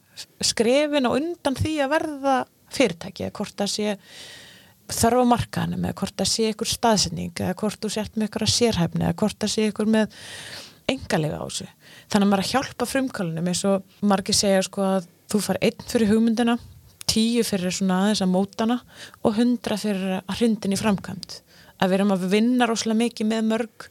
skrefin 0.43 1.09
og 1.09 1.17
undan 1.19 1.57
því 1.59 1.75
að 1.83 1.93
verða 1.95 2.37
fyrirtæki 2.71 3.27
eða 3.27 3.35
hvort 3.39 3.57
það 3.59 3.73
sé 3.75 3.97
þarf 4.91 5.23
á 5.23 5.31
markaðanum 5.31 5.87
eða 5.87 5.99
hvort 6.01 6.17
það 6.19 6.29
sé 6.31 6.49
ykkur 6.51 6.71
staðsending 6.71 7.31
eða 7.39 7.55
hvort 7.61 7.79
þú 7.79 7.91
sért 7.93 8.17
með 8.17 8.29
ykkur 8.29 8.45
að 8.45 8.53
sérhæfni 8.55 9.05
eða 9.05 9.17
hvort 9.21 9.39
það 9.39 9.53
sé 9.53 9.67
ykkur 9.71 9.91
með 9.91 10.17
engalega 10.91 11.39
á 11.41 11.45
þessu. 11.45 11.69
Þannig 12.11 12.27
að 12.27 12.31
maður 12.31 12.43
að 12.43 12.51
hjálpa 12.51 12.89
frumkálunum 12.91 13.49
eins 13.51 13.63
og 13.69 14.05
margir 14.11 14.37
segja 14.37 14.61
sko 14.67 14.85
að 14.85 15.09
þú 15.31 15.41
far 15.45 15.61
einn 15.63 15.87
fyrir 15.87 16.11
hugmyndina 16.11 16.57
tíu 17.11 17.43
fyrir 17.47 17.73
svona 17.75 18.03
aðeins 18.05 18.23
að 18.23 18.31
mótana 18.31 18.77
og 19.25 19.35
hundra 19.37 19.77
fyrir 19.79 20.19
að 20.21 20.37
hrindin 20.37 20.75
í 20.75 20.79
framkvæmt 20.79 21.41
að 21.81 21.89
við 21.89 21.97
erum 21.97 22.15
að 22.15 22.25
vinna 22.31 22.67
rosalega 22.69 23.01
mikið 23.01 23.29
með 23.31 23.49
mörg 23.49 23.87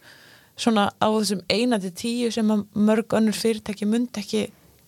svona 0.60 0.86
á 0.92 1.08
þessum 1.08 1.42
einandi 1.50 1.90
tíu 1.96 2.30
sem 2.32 2.50
að 2.52 2.64
mörg 2.88 3.16
önnur 3.18 3.36
fyrirtæki 3.36 3.88
myndi 3.88 4.22
ekki 4.22 4.42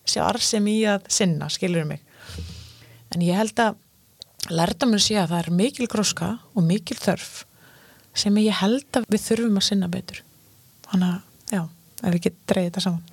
sjá 0.09 0.25
arsem 0.26 0.66
í 0.71 0.83
að 0.88 1.07
sinna, 1.12 1.49
skilur 1.52 1.87
mig? 1.88 2.02
En 3.12 3.25
ég 3.25 3.38
held 3.38 3.59
að 3.62 3.78
lærta 4.52 4.88
mér 4.88 5.00
að 5.00 5.07
sé 5.07 5.19
að 5.21 5.33
það 5.33 5.42
er 5.42 5.57
mikil 5.61 5.88
gróska 5.90 6.31
og 6.54 6.66
mikil 6.66 6.99
þörf 6.99 7.33
sem 8.19 8.37
ég 8.42 8.59
held 8.61 8.99
að 8.99 9.09
við 9.12 9.25
þurfum 9.26 9.61
að 9.61 9.69
sinna 9.69 9.88
betur. 9.92 10.21
Þannig 10.88 11.09
að, 11.09 11.21
já, 11.54 11.62
ef 12.02 12.14
við 12.14 12.25
getum 12.28 12.47
dreyðið 12.52 12.71
þetta 12.71 12.85
saman. 12.87 13.04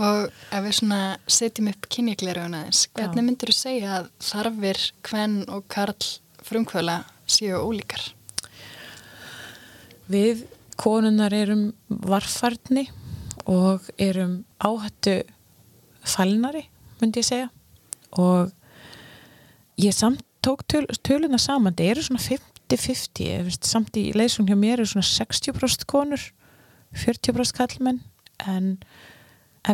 Og 0.00 0.30
ef 0.56 0.62
við 0.64 0.76
svona 0.78 1.00
setjum 1.28 1.68
upp 1.74 1.88
kynjaglerugun 1.92 2.56
aðeins, 2.56 2.86
hvernig 2.96 3.26
myndir 3.26 3.50
þú 3.52 3.56
segja 3.58 3.96
að 3.98 4.06
þarfir 4.24 4.80
hvenn 5.04 5.34
og 5.52 5.66
karl 5.68 6.06
frumkvöla 6.46 7.02
séu 7.28 7.58
ólíkar? 7.60 8.06
Við 10.10 10.46
konunar 10.80 11.34
erum 11.36 11.68
varfarni 11.88 12.86
og 13.44 13.84
erum 14.00 14.40
áhættu 14.56 15.20
falnari, 16.08 16.64
myndi 17.02 17.20
ég 17.20 17.28
segja. 17.28 17.50
Og 18.16 18.48
ég 19.80 19.92
samt 19.94 20.24
tók 20.40 20.64
töl, 20.64 20.86
töluna 21.04 21.38
saman, 21.38 21.76
það 21.76 21.92
eru 21.92 22.06
svona 22.06 22.24
50-50, 22.24 23.60
samt 23.68 24.00
í 24.00 24.10
leysum 24.16 24.48
hjá 24.48 24.56
mér 24.56 24.80
eru 24.80 24.88
svona 24.94 25.04
60% 25.04 25.84
konur 25.90 26.30
40% 26.96 27.56
kallmenn 27.56 28.00
en, 28.46 28.76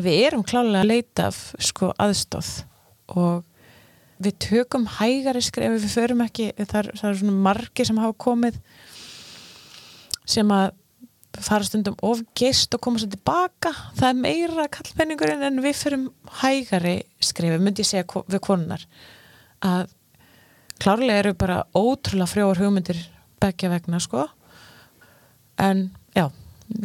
við 0.02 0.22
erum 0.26 0.44
klálega 0.46 0.82
að 0.82 0.90
leita 0.90 1.28
af 1.30 1.40
sko 1.62 1.92
aðstóð 2.02 2.50
og 3.16 3.44
við 4.22 4.38
tökum 4.40 4.86
hægari 4.98 5.42
skref 5.44 5.76
við 5.76 5.92
förum 5.92 6.24
ekki, 6.24 6.50
það 6.58 6.78
er, 6.82 6.90
svona 7.00 7.36
margi 7.46 7.86
sem 7.86 8.00
hafa 8.00 8.16
komið 8.26 8.58
sem 10.26 10.50
að 10.52 10.72
fara 11.36 11.66
stundum 11.68 11.98
of 12.06 12.22
gist 12.38 12.72
og 12.74 12.80
koma 12.80 13.00
svo 13.00 13.10
tilbaka. 13.12 13.72
Það 13.98 14.08
er 14.08 14.22
meira 14.22 14.64
kallmenningurinn 14.72 15.44
en 15.44 15.60
við 15.64 15.76
förum 15.76 16.06
hægari 16.40 16.96
skrifi, 17.20 17.58
myndi 17.60 17.84
ég 17.84 17.90
segja 17.90 18.24
við 18.24 18.42
konunar 18.46 18.86
að 19.64 19.92
klárlega 20.80 21.22
eru 21.22 21.34
bara 21.36 21.60
ótrúlega 21.76 22.30
frjóar 22.30 22.60
hugmyndir 22.60 22.98
begja 23.40 23.70
vegna 23.72 24.00
sko. 24.00 24.26
En 25.60 25.90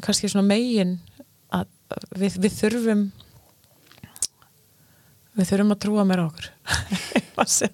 kannski 0.02 0.30
svona 0.32 0.48
megin 0.48 1.00
að 1.54 1.68
við, 2.16 2.38
við 2.44 2.52
þurfum 2.60 3.04
við 5.38 5.46
þurfum 5.50 5.74
að 5.76 5.82
trúa 5.86 6.04
mér 6.08 6.22
okkur 6.26 6.46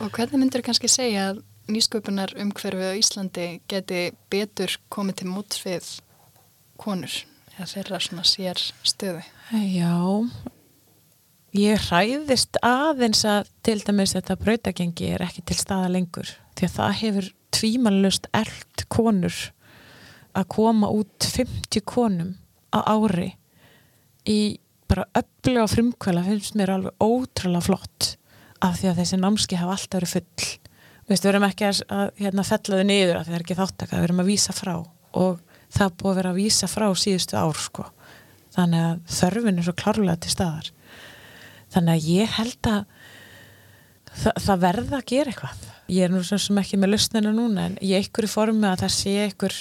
og 0.00 0.08
hvernig 0.16 0.40
myndir 0.40 0.62
kannski 0.66 0.88
segja 0.90 1.20
að 1.30 1.36
nýsköpunar 1.70 2.30
umhverfið 2.40 2.92
á 2.92 2.98
Íslandi 2.98 3.48
geti 3.70 4.00
betur 4.32 4.70
komið 4.92 5.20
til 5.20 5.28
móts 5.30 5.60
við 5.64 5.84
konur 6.80 7.14
eða 7.56 7.68
þeirra 7.74 8.00
svona 8.02 8.24
sér 8.26 8.58
stöðu? 8.86 9.22
Já, 9.52 9.94
ég 11.56 11.86
hræðist 11.88 12.60
aðeins 12.64 13.22
að 13.28 13.50
til 13.66 13.78
dæmis 13.84 14.14
þetta 14.16 14.38
brautagengi 14.40 15.12
er 15.14 15.26
ekki 15.26 15.44
til 15.50 15.58
staða 15.60 15.92
lengur 15.92 16.28
því 16.58 16.68
að 16.68 16.76
það 16.78 16.98
hefur 17.02 17.30
tvímanlust 17.54 18.30
eld 18.36 18.86
konur 18.92 19.36
að 20.36 20.48
koma 20.54 20.90
út 20.94 21.26
50 21.26 21.84
konum 21.88 22.34
á 22.74 22.78
ári 22.86 23.32
í 24.28 24.58
bara 24.90 25.06
öllu 25.16 25.62
á 25.62 25.66
frumkvæla 25.70 26.24
finnst 26.26 26.56
mér 26.58 26.74
alveg 26.74 27.02
ótrúlega 27.02 27.66
flott 27.66 28.14
af 28.60 28.80
því 28.80 28.90
að 28.90 28.98
þessi 29.00 29.20
námski 29.20 29.58
hafa 29.58 29.76
alltaf 29.76 30.00
verið 30.00 30.14
full 30.16 30.58
við 31.10 31.26
erum 31.26 31.46
ekki 31.46 31.66
að, 31.66 32.10
hérna, 32.20 32.44
fellaðu 32.46 32.86
niður 32.86 33.16
að 33.18 33.28
það 33.28 33.36
er 33.36 33.44
ekki 33.44 33.56
þáttaka, 33.58 33.96
við 33.98 34.06
erum 34.06 34.22
að 34.22 34.28
vísa 34.30 34.54
frá 34.54 34.74
og 34.78 35.40
það 35.74 35.96
búið 35.98 36.10
að 36.10 36.20
vera 36.20 36.30
að 36.30 36.38
vísa 36.38 36.68
frá 36.70 36.86
síðustu 36.94 37.38
ár 37.38 37.58
sko. 37.58 37.86
Þannig 38.54 38.84
að 38.86 39.16
þörfin 39.16 39.58
er 39.58 39.66
svo 39.66 39.74
klárlega 39.78 40.20
til 40.22 40.32
staðar. 40.34 40.70
Þannig 41.74 41.96
að 41.96 42.06
ég 42.10 42.36
held 42.36 42.70
að 42.70 42.78
það, 44.10 44.38
það 44.46 44.62
verða 44.66 45.00
að 45.00 45.08
gera 45.10 45.34
eitthvað. 45.34 45.66
Ég 45.90 46.06
er 46.06 46.14
nú 46.14 46.22
sem 46.30 46.62
ekki 46.62 46.78
með 46.78 46.92
lustnina 46.94 47.34
núna 47.34 47.66
en 47.70 47.76
ég 47.82 48.06
ykkur 48.06 48.28
í 48.28 48.30
formi 48.30 48.70
að 48.70 48.84
það 48.84 48.94
sé 48.94 49.14
ykkur 49.26 49.58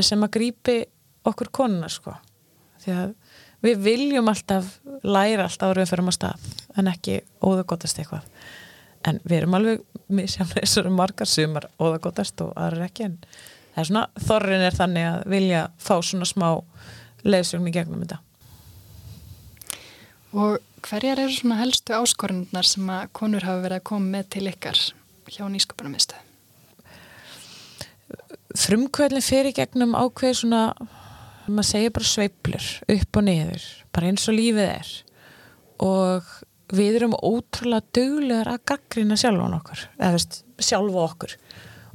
sem 0.00 0.26
að 0.26 0.34
grípi 0.38 0.76
okkur 1.24 1.50
konuna 1.54 1.88
sko. 1.92 2.16
Því 2.82 2.96
að 2.98 3.14
við 3.64 3.80
viljum 3.84 4.28
alltaf 4.28 4.76
læra 5.02 5.46
alltaf 5.46 5.72
áriðum 5.72 5.90
fyrir 5.90 6.06
maður 6.06 6.18
stað 6.18 6.48
en 6.78 6.90
ekki 6.90 7.20
óðagotast 7.44 8.00
eitthvað 8.02 8.26
en 9.08 9.20
við 9.24 9.38
erum 9.38 9.56
alveg 9.58 9.82
misjafnlega 10.12 10.66
þessari 10.66 10.92
margar 10.92 11.30
sumar 11.30 11.68
og 11.78 11.94
það 11.94 12.02
gotast 12.06 12.44
og 12.44 12.52
aðra 12.60 12.88
ekki 12.88 13.08
en 13.08 13.16
það 13.74 13.80
er 13.82 13.88
svona, 13.88 14.04
þorrin 14.26 14.66
er 14.66 14.76
þannig 14.76 15.08
að 15.08 15.24
vilja 15.32 15.64
fá 15.80 15.94
svona 16.00 16.28
smá 16.28 16.48
leiðsögn 17.24 17.70
í 17.70 17.74
gegnum 17.74 18.04
þetta 18.04 18.20
Og 20.34 20.58
hverjar 20.82 21.20
eru 21.22 21.30
svona 21.30 21.60
helstu 21.60 21.94
áskorundnar 21.94 22.66
sem 22.66 22.88
að 22.90 23.10
konur 23.14 23.44
hafa 23.46 23.62
verið 23.62 23.78
að 23.78 23.88
koma 23.92 24.16
með 24.16 24.30
til 24.34 24.48
ykkar 24.50 24.80
hjá 25.30 25.44
nýsköpunarmistu? 25.46 26.18
Frumkvælinn 28.54 29.24
fyrir 29.24 29.54
gegnum 29.56 29.96
ákveð 29.98 30.36
svona 30.38 30.62
maður 31.50 31.66
segir 31.68 31.92
bara 31.94 32.06
sveiplur 32.08 32.66
upp 32.94 33.18
og 33.18 33.26
niður, 33.26 33.64
bara 33.92 34.10
eins 34.10 34.28
og 34.30 34.36
lífið 34.38 34.68
er. 34.68 34.92
Og 35.82 36.30
við 36.74 37.00
erum 37.00 37.16
ótrúlega 37.18 37.84
döglegar 37.98 38.52
að 38.54 38.64
gaggrina 38.70 39.18
sjálfan 39.20 39.58
okkur 39.58 39.84
eða 39.98 40.14
veist, 40.14 40.40
sjálfa 40.62 41.04
okkur. 41.08 41.36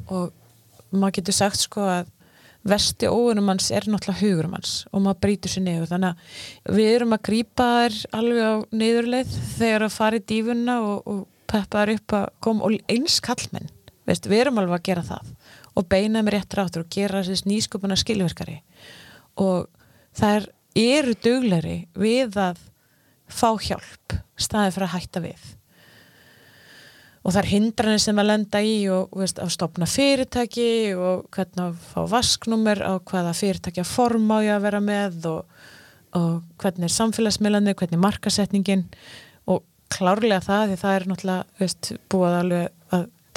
Og 0.09 0.91
maður 0.91 1.19
getur 1.19 1.37
sagt 1.39 1.63
sko 1.63 1.87
að 1.87 2.11
vesti 2.69 3.07
óunum 3.07 3.47
hans 3.49 3.69
er 3.71 3.87
náttúrulega 3.87 4.19
hugurum 4.19 4.55
hans 4.57 4.73
og 4.91 5.03
maður 5.05 5.21
brýtur 5.23 5.53
sér 5.53 5.65
niður. 5.65 5.89
Þannig 5.93 6.11
að 6.11 6.77
við 6.77 6.91
erum 6.97 7.15
að 7.15 7.25
grýpa 7.29 7.69
þær 7.77 7.99
alveg 8.19 8.43
á 8.43 8.55
niðurleið 8.83 9.35
þegar 9.55 9.87
að 9.87 9.95
fara 9.95 10.19
í 10.19 10.25
dífunna 10.33 10.79
og, 10.83 10.97
og 11.07 11.25
peppa 11.49 11.85
þær 11.85 11.95
upp 11.95 12.17
að 12.19 12.27
koma 12.43 12.67
og 12.67 12.91
eins 12.91 13.21
kallmenn, 13.23 13.71
veist, 14.09 14.27
við 14.29 14.43
erum 14.43 14.59
alveg 14.61 14.81
að 14.81 14.87
gera 14.91 15.07
það 15.07 15.31
og 15.79 15.88
beina 15.88 16.24
með 16.25 16.36
rétt 16.36 16.57
ráttur 16.59 16.83
og 16.83 16.91
gera 16.93 17.24
þessi 17.24 17.48
nýsköpuna 17.48 17.98
skilverkari 18.00 18.59
og 19.39 19.69
það 20.17 20.36
er, 20.36 20.50
eru 20.79 21.15
döglegri 21.24 21.77
við 21.98 22.36
að 22.39 22.59
fá 23.29 23.53
hjálp 23.62 24.19
staðið 24.39 24.75
fyrir 24.75 24.88
að 24.88 24.95
hætta 24.95 25.24
við. 25.24 25.48
Og 27.19 27.33
það 27.36 27.41
er 27.41 27.50
hindranir 27.51 28.01
sem 28.01 28.21
að 28.21 28.29
lenda 28.29 28.62
í 28.63 28.75
og 28.93 29.17
veist, 29.19 29.41
að 29.43 29.51
stopna 29.53 29.88
fyrirtæki 29.89 30.69
og 30.95 31.27
hvernig 31.36 31.65
að 31.65 31.81
fá 31.91 32.00
vasknúmer 32.13 32.81
á 32.81 32.93
hvaða 32.98 33.36
fyrirtæki 33.38 33.83
að 33.83 33.91
forma 33.91 34.39
á 34.39 34.45
ég 34.48 34.55
að 34.55 34.65
vera 34.65 34.81
með 34.83 35.27
og, 35.29 35.65
og 36.17 36.31
hvernig 36.63 36.88
er 36.88 36.95
samfélagsmiðlanir, 36.95 37.77
hvernig 37.77 38.00
er 38.00 38.05
markasetningin 38.05 38.86
og 39.51 39.65
klárlega 39.91 40.41
það 40.48 40.71
því 40.71 40.79
það 40.81 40.95
er 40.95 41.07
náttúrulega 41.12 41.59
veist, 41.59 41.91
búið 42.09 42.39
alveg 42.39 42.78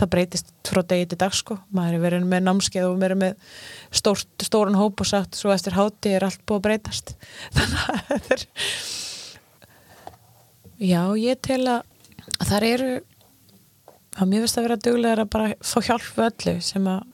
það 0.01 0.11
breytist 0.15 0.53
frá 0.67 0.83
degi 0.89 1.11
til 1.11 1.19
dag 1.21 1.35
sko. 1.37 1.59
Maður 1.75 1.99
er 1.99 2.05
verið 2.07 2.27
með 2.31 2.45
námskeið 2.47 2.89
og 2.89 2.99
verið 3.03 3.21
með 3.23 3.55
stórt, 4.01 4.31
stóran 4.43 4.79
hóp 4.79 5.03
og 5.05 5.09
sagt 5.09 5.39
svo 5.39 5.53
eftir 5.55 5.77
háti 5.77 6.15
er 6.17 6.27
allt 6.27 6.43
búið 6.49 6.61
að 6.61 6.67
breytast. 6.69 7.15
Þannig 7.57 7.87
að 7.87 8.05
það 8.11 8.31
er 8.37 8.47
já 10.83 11.03
ég 11.21 11.41
tel 11.45 11.63
að 11.71 11.83
þar 12.49 12.67
eru 12.67 12.93
að 14.19 14.29
mér 14.29 14.45
finnst 14.45 14.59
að 14.59 14.67
vera 14.67 14.81
duglegar 14.87 15.23
að 15.23 15.33
bara 15.33 15.53
fá 15.65 15.79
hjálp 15.87 16.23
öllu 16.27 16.57
sem 16.65 16.89
að 16.91 17.09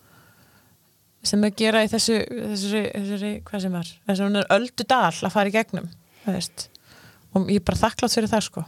sem 1.28 1.44
að 1.44 1.56
gera 1.58 1.82
í 1.84 1.90
þessu 1.90 2.16
þessari, 2.22 2.82
þessari 2.94 3.32
hvað 3.46 3.64
sem 3.64 3.76
er 3.78 3.92
þessari 4.08 4.44
öldu 4.56 4.86
dal 4.88 5.12
að 5.12 5.34
fara 5.34 5.50
í 5.50 5.54
gegnum 5.54 5.90
og 6.28 7.50
ég 7.50 7.60
er 7.60 7.66
bara 7.66 7.82
þakklátt 7.82 8.14
fyrir 8.14 8.32
það 8.32 8.46
sko 8.46 8.64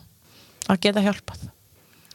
að 0.71 0.83
geta 0.85 1.05
hjálpað 1.05 1.47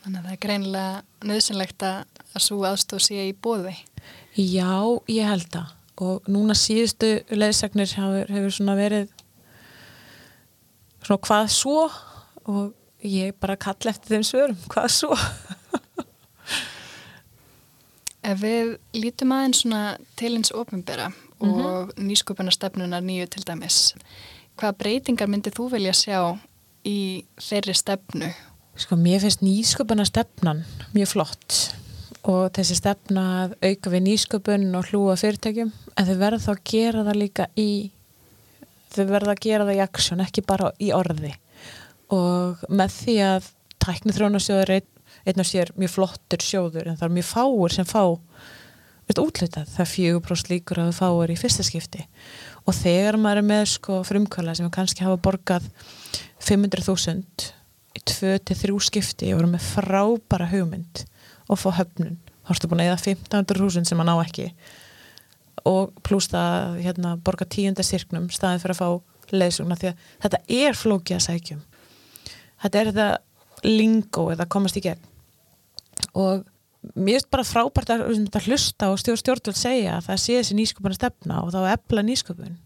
Þannig 0.05 0.19
að 0.19 0.25
það 0.25 0.33
er 0.35 0.41
greinilega 0.43 1.25
nöðsynlegt 1.25 1.83
að 1.89 2.41
svo 2.45 2.59
aðstóð 2.69 2.99
sé 3.01 3.23
í 3.25 3.33
bóði 3.33 3.71
Já, 4.37 5.01
ég 5.09 5.25
held 5.25 5.47
það 5.49 5.71
og 6.05 6.27
núna 6.29 6.53
síðustu 6.59 7.09
leðsagnir 7.33 7.89
hefur, 7.89 8.29
hefur 8.29 8.53
svona 8.53 8.75
verið 8.77 9.09
svona 11.01 11.21
hvað 11.25 11.49
svo 11.55 11.79
og 12.45 12.75
ég 13.01 13.33
bara 13.41 13.57
kall 13.57 13.89
eftir 13.89 14.13
þeim 14.13 14.27
svörum, 14.29 14.61
hvað 14.69 14.89
svo 14.93 15.17
Ef 18.29 18.41
við 18.41 18.75
lítum 18.93 19.33
aðeins 19.33 19.63
svona 19.63 19.83
til 20.21 20.35
eins 20.35 20.53
ofinbera 20.53 21.09
mm 21.09 21.49
-hmm. 21.49 21.65
og 21.65 21.93
nýsköpunarstefnunar 21.97 23.01
nýju 23.01 23.25
til 23.25 23.43
dæmis, 23.47 23.95
hvaða 24.57 24.77
breytingar 24.77 25.27
myndir 25.27 25.53
þú 25.53 25.71
velja 25.71 25.93
sjá 25.93 26.37
í 26.85 27.25
þeirri 27.41 27.73
stefnu? 27.73 28.33
Sko, 28.75 28.97
mér 28.99 29.21
finnst 29.23 29.43
nýsköpunarstefnan 29.45 30.65
mjög 30.95 31.11
flott 31.13 31.59
og 32.27 32.49
þessi 32.57 32.75
stefna 32.79 33.25
að 33.43 33.53
auka 33.63 33.91
við 33.93 34.03
nýsköpun 34.07 34.65
og 34.75 34.89
hlúa 34.89 35.15
fyrirtækjum, 35.19 35.71
en 35.95 36.07
þau 36.09 36.17
verða 36.19 36.41
þá 36.43 36.49
að 36.55 36.63
gera 36.71 37.05
það 37.05 37.19
líka 37.21 37.45
í 37.55 37.69
þau 38.95 39.05
verða 39.11 39.35
að 39.35 39.43
gera 39.45 39.67
það 39.67 39.77
í 39.77 39.83
aksjón, 39.85 40.23
ekki 40.25 40.43
bara 40.47 40.73
í 40.81 40.91
orði. 40.95 41.31
Og 42.15 42.65
með 42.67 42.97
því 42.97 43.15
að 43.29 43.49
tækni 43.85 44.15
þrónarsjóður 44.17 44.73
einn 44.79 44.91
einn 45.25 45.41
af 45.41 45.49
sér 45.49 45.71
mjög 45.79 45.95
flottur 45.95 46.43
sjóður 46.43 46.91
en 46.91 46.97
það 46.99 47.07
er 47.07 47.15
mjög 47.17 47.27
fáur 47.31 47.73
sem 47.73 47.87
fá 47.89 48.03
veist, 48.05 49.21
útlutað, 49.21 49.69
það 49.71 49.83
er 49.85 49.91
fjögur 49.91 50.23
próst 50.25 50.51
líkur 50.51 50.81
að 50.81 50.91
það 50.91 50.99
fáur 50.99 51.33
í 51.33 51.37
fyrsta 51.39 51.65
skipti. 51.65 52.05
Og 52.65 52.77
þegar 52.77 53.17
maður 53.21 53.41
er 53.41 53.47
með 53.49 53.65
sko 53.75 53.99
frumkvæla 54.05 54.55
sem 54.57 54.71
kannski 54.73 55.05
hafa 55.05 55.21
borgað 55.21 55.69
500.000 56.45 57.53
í 57.95 58.01
2-3 58.03 58.77
skipti 58.83 59.31
og 59.33 59.41
voru 59.41 59.51
með 59.53 59.67
frábæra 59.73 60.49
hugmynd 60.51 61.05
og 61.51 61.61
fá 61.61 61.69
höfnun, 61.79 62.17
ertu 62.49 62.69
búin 62.69 62.83
að 62.83 62.91
eða 62.91 63.03
15.000 63.05 63.87
sem 63.87 63.99
maður 63.99 64.09
ná 64.11 64.25
ekki. 64.25 64.47
Og 65.65 65.93
pluss 66.05 66.29
það 66.31 66.79
hérna, 66.83 67.15
borga 67.17 67.47
tíunda 67.49 67.85
sirknum 67.85 68.27
staðin 68.33 68.61
fyrir 68.61 68.75
að 68.75 68.81
fá 68.81 69.35
leysugna 69.35 69.77
því 69.79 69.91
að 69.91 70.09
þetta 70.25 70.41
er 70.61 70.77
flókja 70.77 71.21
sækjum. 71.23 71.61
Þetta 72.61 72.81
er 72.81 72.91
þetta 72.91 73.07
lingo 73.65 74.27
eða 74.33 74.49
komast 74.51 74.77
í 74.77 74.83
gegn. 74.85 75.01
Og 76.15 76.43
mér 76.93 77.17
finnst 77.17 77.31
bara 77.33 77.47
frábært 77.47 77.93
að, 77.95 78.05
að 78.29 78.49
hlusta 78.49 78.91
og 78.91 79.01
stjórn 79.01 79.21
stjórnvöld 79.21 79.57
segja 79.57 79.97
að 79.97 80.09
það 80.09 80.21
sé 80.21 80.37
þessi 80.39 80.57
nýsköpun 80.59 80.93
að 80.93 80.99
stefna 80.99 81.41
og 81.41 81.53
þá 81.53 81.59
að 81.63 81.71
epla 81.73 82.05
nýsköpun. 82.05 82.57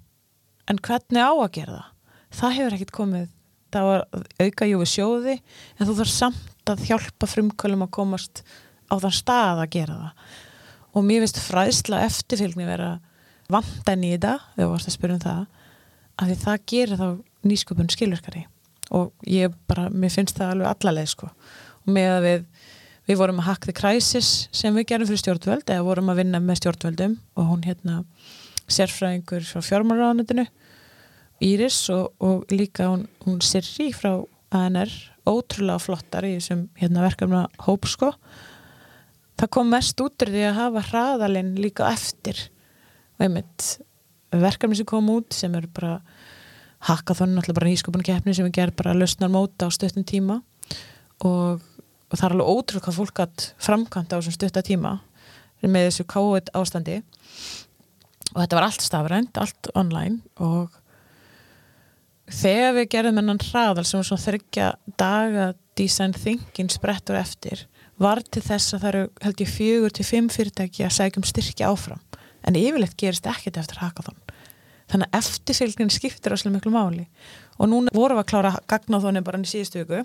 En 0.70 0.82
hvernig 0.86 1.24
á 1.24 1.32
að 1.32 1.54
gera 1.56 1.78
það? 1.78 1.92
Það 2.40 2.56
hefur 2.58 2.76
ekkit 2.78 2.96
komið 2.96 3.28
það 3.74 3.90
var 3.90 4.06
auka 4.44 4.68
jú 4.70 4.80
við 4.82 4.92
sjóði 4.94 5.36
en 5.38 5.88
þú 5.90 5.96
þarf 6.00 6.14
samt 6.14 6.72
að 6.74 6.86
hjálpa 6.90 7.30
frumkvölum 7.30 7.86
að 7.86 7.94
komast 7.98 8.44
á 8.90 8.96
þann 8.98 9.16
stað 9.16 9.64
að 9.64 9.72
gera 9.78 9.98
það. 10.00 10.26
Og 10.94 11.06
mér 11.06 11.24
finnst 11.24 11.42
fræðsla 11.46 12.04
eftirfylgni 12.08 12.68
vera 12.68 12.92
vandan 13.50 14.06
í 14.06 14.14
þetta, 14.16 14.36
við 14.58 14.72
varst 14.74 14.90
að 14.90 14.98
spyrja 14.98 15.18
um 15.18 15.24
það 15.26 15.44
að 16.20 16.32
því 16.32 16.40
það 16.44 16.66
gerir 16.74 17.00
þá 17.00 17.08
nýsköpun 17.50 17.94
skilverkari 17.94 18.44
og 18.90 19.30
ég 19.30 19.54
bara, 19.70 19.86
mér 19.94 20.12
finnst 20.12 20.38
það 20.38 20.56
alveg 20.56 20.72
allaleg 20.74 21.10
sko. 21.12 21.30
Og 21.86 21.94
með 21.94 22.12
að 22.16 22.26
við 22.26 22.46
Við 23.10 23.18
vorum 23.18 23.40
að 23.42 23.48
hack 23.48 23.66
the 23.66 23.74
crisis 23.74 24.28
sem 24.54 24.76
við 24.78 24.92
gerum 24.92 25.08
fyrir 25.10 25.18
stjórnvöld 25.24 25.72
eða 25.74 25.86
vorum 25.88 26.12
að 26.12 26.20
vinna 26.20 26.38
með 26.44 26.60
stjórnvöldum 26.60 27.16
og 27.42 27.48
hún 27.50 27.64
hérna 27.66 28.04
sérfræðingur 28.70 29.48
frá 29.50 29.64
fjármálaráðanöndinu 29.66 30.46
Íris 31.44 31.78
og, 31.94 32.14
og 32.20 32.52
líka 32.52 32.90
hún, 32.90 33.08
hún 33.26 33.40
Sirri 33.46 33.90
frá 33.96 34.18
ANR 34.56 34.92
ótrúlega 35.30 35.80
flottar 35.82 36.28
í 36.28 36.36
þessum 36.38 36.66
hérna, 36.80 37.06
verkefna 37.06 37.44
hóp 37.68 37.88
sko. 37.90 38.12
Það 39.40 39.52
kom 39.56 39.70
mest 39.72 40.02
út 40.04 40.26
úr 40.26 40.34
því 40.34 40.46
að 40.50 40.60
hafa 40.60 40.86
hraðalinn 40.90 41.54
líka 41.62 41.88
eftir. 41.94 42.42
Einmitt, 43.22 43.80
verkefni 44.34 44.80
sem 44.80 44.90
kom 44.90 45.08
út 45.14 45.36
sem 45.36 45.54
eru 45.56 45.70
bara 45.76 46.00
hackathon, 46.90 47.38
alltaf 47.40 47.56
bara 47.56 47.70
nýsköpunni 47.70 48.08
keppni 48.08 48.36
sem 48.36 48.48
við 48.48 48.58
gerum 48.60 48.80
bara 48.80 48.96
lausnar 48.98 49.32
móta 49.32 49.68
á 49.68 49.76
stöttum 49.76 50.08
tíma. 50.08 50.42
Og 51.24 51.64
og 52.10 52.18
það 52.18 52.26
er 52.26 52.36
alveg 52.36 52.52
ótrúlega 52.52 52.86
hvað 52.86 52.98
fólk 52.98 53.20
gætt 53.20 53.48
framkvæmt 53.62 54.14
á 54.14 54.18
þessum 54.18 54.36
stutta 54.36 54.66
tíma 54.66 54.96
með 55.62 55.90
þessu 55.90 56.06
COVID 56.10 56.52
ástandi 56.58 57.00
og 58.30 58.40
þetta 58.42 58.58
var 58.58 58.66
allt 58.66 58.86
stafrænt, 58.86 59.42
allt 59.42 59.70
online 59.78 60.22
og 60.42 60.79
þegar 62.34 62.76
við 62.78 62.88
gerðum 62.94 63.22
enn 63.22 63.44
hraðal 63.50 63.86
sem 63.88 64.00
var 64.00 64.08
svona 64.10 64.26
þryggja 64.26 64.70
daga 65.00 65.52
design 65.80 66.14
thinking 66.14 66.72
sprettur 66.74 67.20
eftir 67.20 67.66
var 68.00 68.22
til 68.24 68.44
þess 68.44 68.76
að 68.76 68.84
það 68.84 68.90
eru 68.92 69.04
held 69.26 69.42
ég 69.44 69.52
fjögur 69.52 69.96
til 69.96 70.06
fimm 70.08 70.30
fyrirtæki 70.32 70.86
að 70.88 70.96
sækjum 70.96 71.28
styrkja 71.28 71.72
áfram. 71.72 72.02
En 72.48 72.56
yfirleitt 72.56 72.96
gerist 73.00 73.28
ekkert 73.28 73.60
eftir 73.60 73.82
hackathon. 73.84 74.18
Þannig 74.90 75.10
að 75.10 75.20
eftirfylgnin 75.20 75.92
skiptir 75.94 76.34
áslega 76.34 76.56
miklu 76.56 76.72
máli. 76.74 77.06
Og 77.60 77.70
núna 77.70 77.94
vorum 77.94 78.18
við 78.18 78.24
að 78.24 78.30
klára 78.32 78.54
gagnáþónin 78.72 79.26
bara 79.28 79.42
í 79.44 79.50
síðustu 79.50 79.84
viku. 79.84 80.00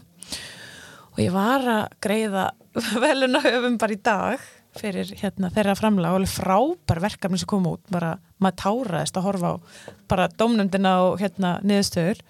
Og 1.15 1.23
ég 1.23 1.33
var 1.33 1.65
að 1.71 1.85
greiða 2.03 2.49
veluna 3.05 3.43
höfum 3.47 3.79
bara 3.81 3.95
í 3.95 4.03
dag 4.03 4.51
fyrir 4.79 5.13
hérna, 5.21 5.51
þeirra 5.55 5.77
framlega 5.79 6.15
og 6.15 6.21
alveg 6.21 6.33
frábær 6.33 7.03
verkefni 7.05 7.41
sem 7.41 7.51
kom 7.51 7.69
út, 7.71 7.83
bara 7.93 8.17
maður 8.43 8.59
táraðist 8.63 9.19
að 9.19 9.29
horfa 9.29 9.53
á 9.55 9.55
bara 10.11 10.31
domnumdina 10.41 10.97
og 11.07 11.23
hérna 11.23 11.57
niðurstöður. 11.65 12.21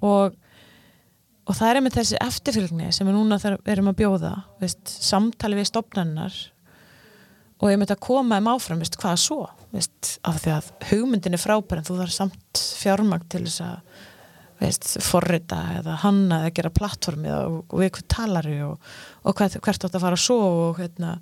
Og, 0.00 0.36
og 1.44 1.58
það 1.58 1.72
er 1.72 1.82
með 1.84 1.98
þessi 1.98 2.20
eftirfylgni 2.22 2.92
sem 2.94 3.08
við 3.08 3.18
núna 3.18 3.40
erum 3.68 3.90
að 3.92 3.98
bjóða 4.00 4.32
veist, 4.62 4.82
samtali 4.86 5.58
við 5.58 5.70
stopnarnar 5.72 6.38
og 7.60 7.68
ég 7.68 7.80
myndi 7.80 7.92
að 7.92 8.04
koma 8.06 8.38
um 8.40 8.48
áfram 8.54 8.80
veist, 8.80 8.96
hvaða 9.00 9.20
svo, 9.20 9.42
veist, 9.74 10.16
af 10.24 10.40
því 10.40 10.54
að 10.56 10.70
hugmyndin 10.90 11.36
er 11.36 11.42
frábær 11.42 11.80
en 11.80 11.88
þú 11.88 11.98
þarf 12.00 12.16
samt 12.16 12.62
fjármang 12.80 13.26
til 13.28 13.44
þess 13.44 13.64
að 13.66 14.06
veist, 14.60 14.86
forrita 15.04 15.60
eða 15.78 15.96
hanna 16.04 16.42
eða 16.44 16.54
gera 16.58 16.72
plattformið 16.76 17.34
og, 17.36 17.58
og 17.68 17.82
við 17.82 17.92
hvað 17.96 18.08
talari 18.14 18.56
og, 18.66 18.92
og 19.24 19.36
hvað, 19.38 19.58
hvert 19.64 19.88
átt 19.88 19.98
að 19.98 20.06
fara 20.06 20.20
svo 20.20 20.38
og, 20.68 20.80
hérna, 20.80 21.16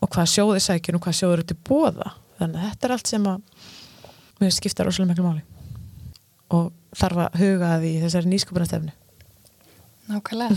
og 0.00 0.12
hvað 0.14 0.30
sjóði 0.34 0.64
sækjur 0.64 0.98
og 0.98 1.06
hvað 1.06 1.18
sjóður 1.20 1.44
út 1.44 1.54
í 1.54 1.60
bóða 1.68 2.10
þannig 2.40 2.60
að 2.60 2.68
þetta 2.70 2.88
er 2.88 2.96
allt 2.96 3.12
sem 3.12 3.30
að 3.30 3.64
við 4.40 4.54
skipta 4.56 4.84
rosalega 4.84 5.12
miklu 5.12 5.28
máli. 5.28 5.44
Og 6.54 6.72
þarf 6.94 7.24
að 7.24 7.40
huga 7.40 7.70
því 7.80 7.92
þessari 8.02 8.30
nýsköpunastefni 8.32 8.94
Nákvæmlega. 10.04 10.56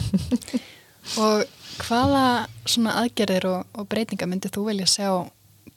Og 1.23 1.43
hvaða 1.87 2.23
svona 2.67 2.97
aðgerðir 2.99 3.45
og, 3.47 3.67
og 3.79 3.87
breytinga 3.87 4.27
myndir 4.27 4.51
þú 4.51 4.65
velja 4.67 4.87
sjá 4.91 5.09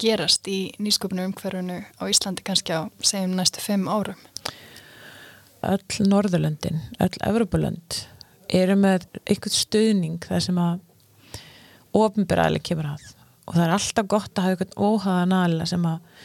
gerast 0.00 0.48
í 0.50 0.72
nýsköpunum 0.82 1.30
umhverfunu 1.30 1.76
á 1.86 2.02
Íslandi 2.10 2.42
kannski 2.46 2.74
á 2.74 2.90
segjum 3.04 3.36
næstu 3.38 3.62
fimm 3.62 3.86
árum? 3.86 4.18
Öll 5.66 6.08
Norðurlöndin, 6.08 6.80
öll 7.00 7.22
Evropalönd 7.26 8.02
eru 8.50 8.76
með 8.78 9.06
eitthvað 9.24 9.56
stuðning 9.56 10.24
þar 10.24 10.44
sem 10.44 10.58
að 10.60 10.80
ofinbæraðileg 12.00 12.64
kemur 12.66 12.90
að. 12.92 13.06
Og 13.46 13.56
það 13.56 13.64
er 13.64 13.74
alltaf 13.76 14.10
gott 14.10 14.38
að 14.38 14.46
hafa 14.46 14.56
eitthvað 14.56 14.84
óhaðan 14.86 15.36
aðla 15.36 15.66
sem 15.66 15.86
að 15.90 16.20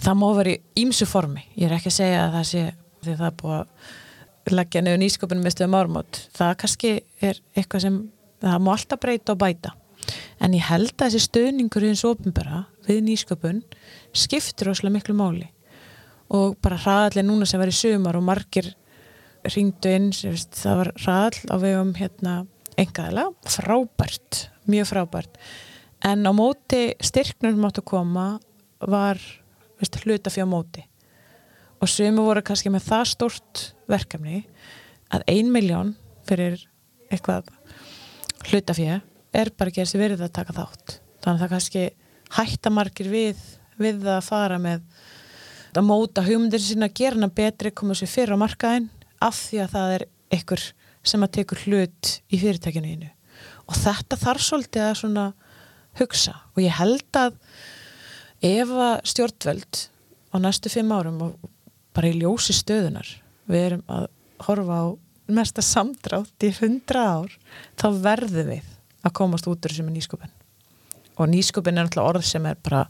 það 0.00 0.20
má 0.20 0.26
vera 0.38 0.54
í 0.54 0.84
ímsu 0.84 1.08
formi. 1.08 1.44
Ég 1.56 1.68
er 1.68 1.76
ekki 1.76 1.90
að 1.92 1.98
segja 1.98 2.22
að 2.24 2.38
það 2.38 2.46
sé 2.50 2.64
því 3.00 3.16
það 3.20 3.26
er 3.28 3.36
búið 3.42 3.58
að 3.58 4.56
leggja 4.56 4.82
nefn 4.84 5.04
ísköpunum 5.06 5.44
með 5.46 5.54
stöðum 5.54 5.76
ármót 5.78 6.18
það 6.36 6.56
kannski 6.62 6.90
er 7.22 7.38
eitthvað 7.54 7.84
sem 7.84 7.98
það 8.40 8.64
má 8.64 8.70
alltaf 8.74 9.00
breyta 9.00 9.36
og 9.36 9.40
bæta. 9.40 9.74
En 10.40 10.56
ég 10.56 10.64
held 10.64 10.94
að 10.96 11.04
þessi 11.04 11.28
stuðningur 11.28 11.84
í 11.84 11.92
þessu 11.92 12.10
ofinbæra 12.14 12.64
við 12.86 13.02
nýsköpun 13.06 13.60
skiptir 14.16 14.72
óslega 14.72 14.96
miklu 14.96 15.16
máli 15.16 15.50
og 16.30 16.56
bara 16.62 16.78
hraðallega 16.78 17.26
núna 17.26 17.48
sem 17.48 17.60
var 17.60 17.70
í 17.70 17.74
sumar 17.74 18.18
og 18.18 18.24
margir 18.26 18.70
ringdu 19.48 19.90
inn, 19.90 20.10
veist, 20.12 20.54
það 20.60 20.80
var 20.82 20.90
ræðall 21.00 21.50
á 21.50 21.56
vegum 21.62 21.92
hérna 21.96 22.34
engaðilega, 22.80 23.50
frábært, 23.50 24.44
mjög 24.70 24.90
frábært. 24.92 25.40
En 26.06 26.24
á 26.24 26.32
móti 26.32 26.94
styrknum 27.02 27.56
sem 27.56 27.66
áttu 27.68 27.82
að 27.82 27.90
koma 27.90 28.26
var 28.80 29.20
veist, 29.80 30.00
hlutafjá 30.04 30.46
móti. 30.48 30.84
Og 31.80 31.88
sumi 31.88 32.20
voru 32.20 32.44
kannski 32.44 32.72
með 32.72 32.86
það 32.88 33.06
stort 33.14 33.62
verkefni 33.90 34.42
að 35.10 35.24
ein 35.32 35.48
miljón 35.52 35.94
fyrir 36.28 36.60
eitthvað 37.10 37.48
hlutafjá 38.50 39.00
er 39.32 39.50
bara 39.56 39.72
ekki 39.72 39.82
þessi 39.82 40.00
verið 40.00 40.26
að 40.26 40.34
taka 40.36 40.56
þátt. 40.56 41.00
Þannig 41.24 41.32
að 41.34 41.42
það 41.42 41.54
kannski 41.54 41.86
hætta 42.36 42.72
margir 42.72 43.10
við 43.10 43.40
við 43.80 44.04
að 44.12 44.26
fara 44.26 44.58
með 44.60 44.84
að 45.78 45.86
móta 45.86 46.24
hugmyndir 46.26 46.62
sína 46.62 46.88
að 46.88 46.96
gera 46.98 47.18
hana 47.18 47.30
betri, 47.30 47.70
koma 47.70 47.94
sér 47.94 48.10
fyrir 48.10 48.34
á 48.34 48.42
markaðin 48.42 48.90
af 49.22 49.38
því 49.38 49.62
að 49.64 49.72
það 49.76 49.94
er 49.96 50.04
ykkur 50.40 50.66
sem 51.10 51.24
að 51.24 51.34
tekur 51.38 51.64
hlut 51.66 52.12
í 52.30 52.40
fyrirtækinu 52.40 52.94
ínu 52.96 53.10
og 53.70 53.78
þetta 53.78 54.18
þarf 54.18 54.44
svolítið 54.44 54.84
að 54.84 54.96
svona 54.98 55.26
hugsa. 56.00 56.34
Og 56.56 56.64
ég 56.64 56.74
held 56.78 57.18
að 57.18 57.36
ef 58.46 58.72
að 58.74 58.96
stjórnvöld 59.12 59.82
á 60.30 60.36
næstu 60.42 60.72
fimm 60.72 60.90
árum 60.94 61.22
og 61.26 61.50
bara 61.94 62.10
í 62.10 62.18
ljósi 62.18 62.54
stöðunar 62.56 63.08
við 63.50 63.66
erum 63.68 63.84
að 63.90 64.08
horfa 64.46 64.80
á 64.82 64.86
mesta 65.30 65.62
samdrátt 65.62 66.46
í 66.46 66.50
hundra 66.58 67.06
ár 67.20 67.34
þá 67.78 67.86
verðum 68.02 68.50
við 68.50 68.66
að 69.06 69.16
komast 69.16 69.48
út 69.50 69.66
úr 69.66 69.74
sem 69.74 69.86
er 69.86 69.94
nýsköpun. 69.94 70.32
Og 71.20 71.30
nýsköpun 71.30 71.78
er 71.78 71.86
náttúrulega 71.86 72.10
orð 72.10 72.26
sem 72.26 72.46
er 72.48 72.58
bara 72.58 72.84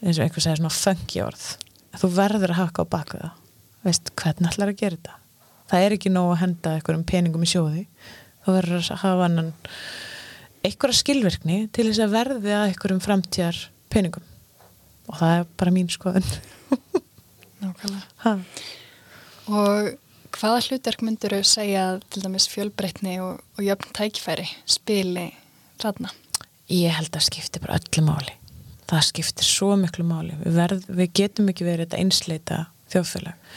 eins 0.00 0.18
og 0.18 0.24
einhver 0.24 0.44
segir 0.44 0.60
svona 0.60 0.74
funky 0.74 1.22
orð 1.24 1.44
þú 1.98 2.10
verður 2.14 2.54
að 2.54 2.60
haka 2.60 2.84
á 2.84 2.92
baka 2.92 3.20
það. 3.22 3.38
Veist 3.86 4.12
hvernig 4.20 4.50
ætlar 4.50 4.72
að 4.72 4.80
gera 4.82 4.98
þetta? 4.98 5.16
Það 5.70 5.86
er 5.86 5.94
ekki 5.96 6.12
nóg 6.12 6.30
að 6.34 6.40
henda 6.42 6.74
einhverjum 6.76 7.06
peningum 7.08 7.46
í 7.46 7.50
sjóði. 7.50 7.84
Þú 8.44 8.54
verður 8.56 8.82
að 8.82 9.02
hafa 9.04 9.26
annan 9.26 9.50
einhverja 10.66 11.00
skilverkni 11.00 11.58
til 11.72 11.88
þess 11.88 12.04
að 12.04 12.14
verði 12.16 12.54
að 12.56 12.66
einhverjum 12.68 13.02
framtíðar 13.04 13.60
peningum. 13.92 14.26
Og 15.10 15.18
það 15.18 15.36
er 15.38 15.50
bara 15.62 15.74
mín 15.74 15.90
skoðun. 15.90 16.30
Nákvæmlega. 17.60 18.36
Og 19.50 19.92
hvaða 20.36 20.64
hlutverk 20.68 21.02
myndur 21.02 21.34
þau 21.40 21.48
segja 21.48 21.84
til 22.12 22.22
dæmis 22.22 22.46
fjölbreytni 22.52 23.16
og, 23.24 23.40
og 23.58 23.66
jöfn 23.66 23.90
tækifæri 23.96 24.46
spili 24.68 25.32
þarna? 25.82 26.12
ég 26.70 26.94
held 26.94 27.16
að 27.16 27.26
skipti 27.26 27.62
bara 27.62 27.78
öllu 27.80 28.04
máli 28.06 28.39
það 28.90 29.06
skiptir 29.06 29.46
svo 29.46 29.74
miklu 29.78 30.04
máli. 30.06 30.34
Við, 30.42 30.56
verð, 30.56 30.88
við 30.88 31.12
getum 31.20 31.50
ekki 31.52 31.66
verið 31.66 31.86
þetta 31.86 32.02
einsleita 32.02 32.60
þjóðfélag. 32.92 33.56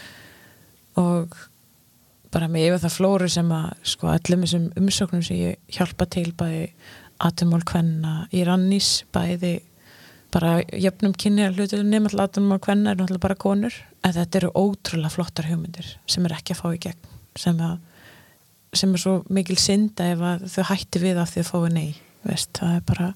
Og 1.02 1.38
bara 2.34 2.50
með 2.50 2.68
yfir 2.70 2.84
það 2.84 2.96
flóru 2.98 3.30
sem 3.30 3.54
að 3.54 3.70
sko 3.94 4.10
öllum 4.14 4.46
þessum 4.46 4.68
umsóknum 4.82 5.24
sem 5.26 5.40
ég 5.40 5.78
hjálpa 5.78 6.08
til 6.10 6.30
bæði 6.38 6.66
atumál 7.24 7.62
kvenna 7.66 8.14
í 8.34 8.42
rannís 8.46 9.04
bæði 9.14 9.60
bara 10.34 10.56
jöfnum 10.74 11.14
kynni 11.14 11.46
að 11.46 11.60
hlutu 11.60 11.82
nema 11.86 12.10
alltaf 12.10 12.32
atumál 12.32 12.62
kvenna 12.62 12.94
er 12.94 12.98
náttúrulega 12.98 13.26
bara 13.28 13.42
konur. 13.42 13.76
En 14.04 14.16
þetta 14.16 14.40
eru 14.42 14.54
ótrúlega 14.58 15.14
flottar 15.14 15.50
hugmyndir 15.50 15.96
sem 16.10 16.26
er 16.26 16.38
ekki 16.38 16.56
að 16.56 16.64
fá 16.64 16.70
í 16.74 16.82
gegn 16.88 17.12
sem, 17.40 17.60
að, 17.62 17.78
sem 18.78 18.94
er 18.94 19.02
svo 19.02 19.20
mikil 19.34 19.58
synda 19.62 20.10
ef 20.14 20.24
að 20.26 20.48
þau 20.54 20.64
hætti 20.72 21.02
við 21.02 21.22
að 21.22 21.38
þau 21.38 21.46
fái 21.50 21.74
nei 21.74 21.90
veist, 22.24 22.52
það 22.58 22.76
er 22.78 22.84
bara 22.88 23.10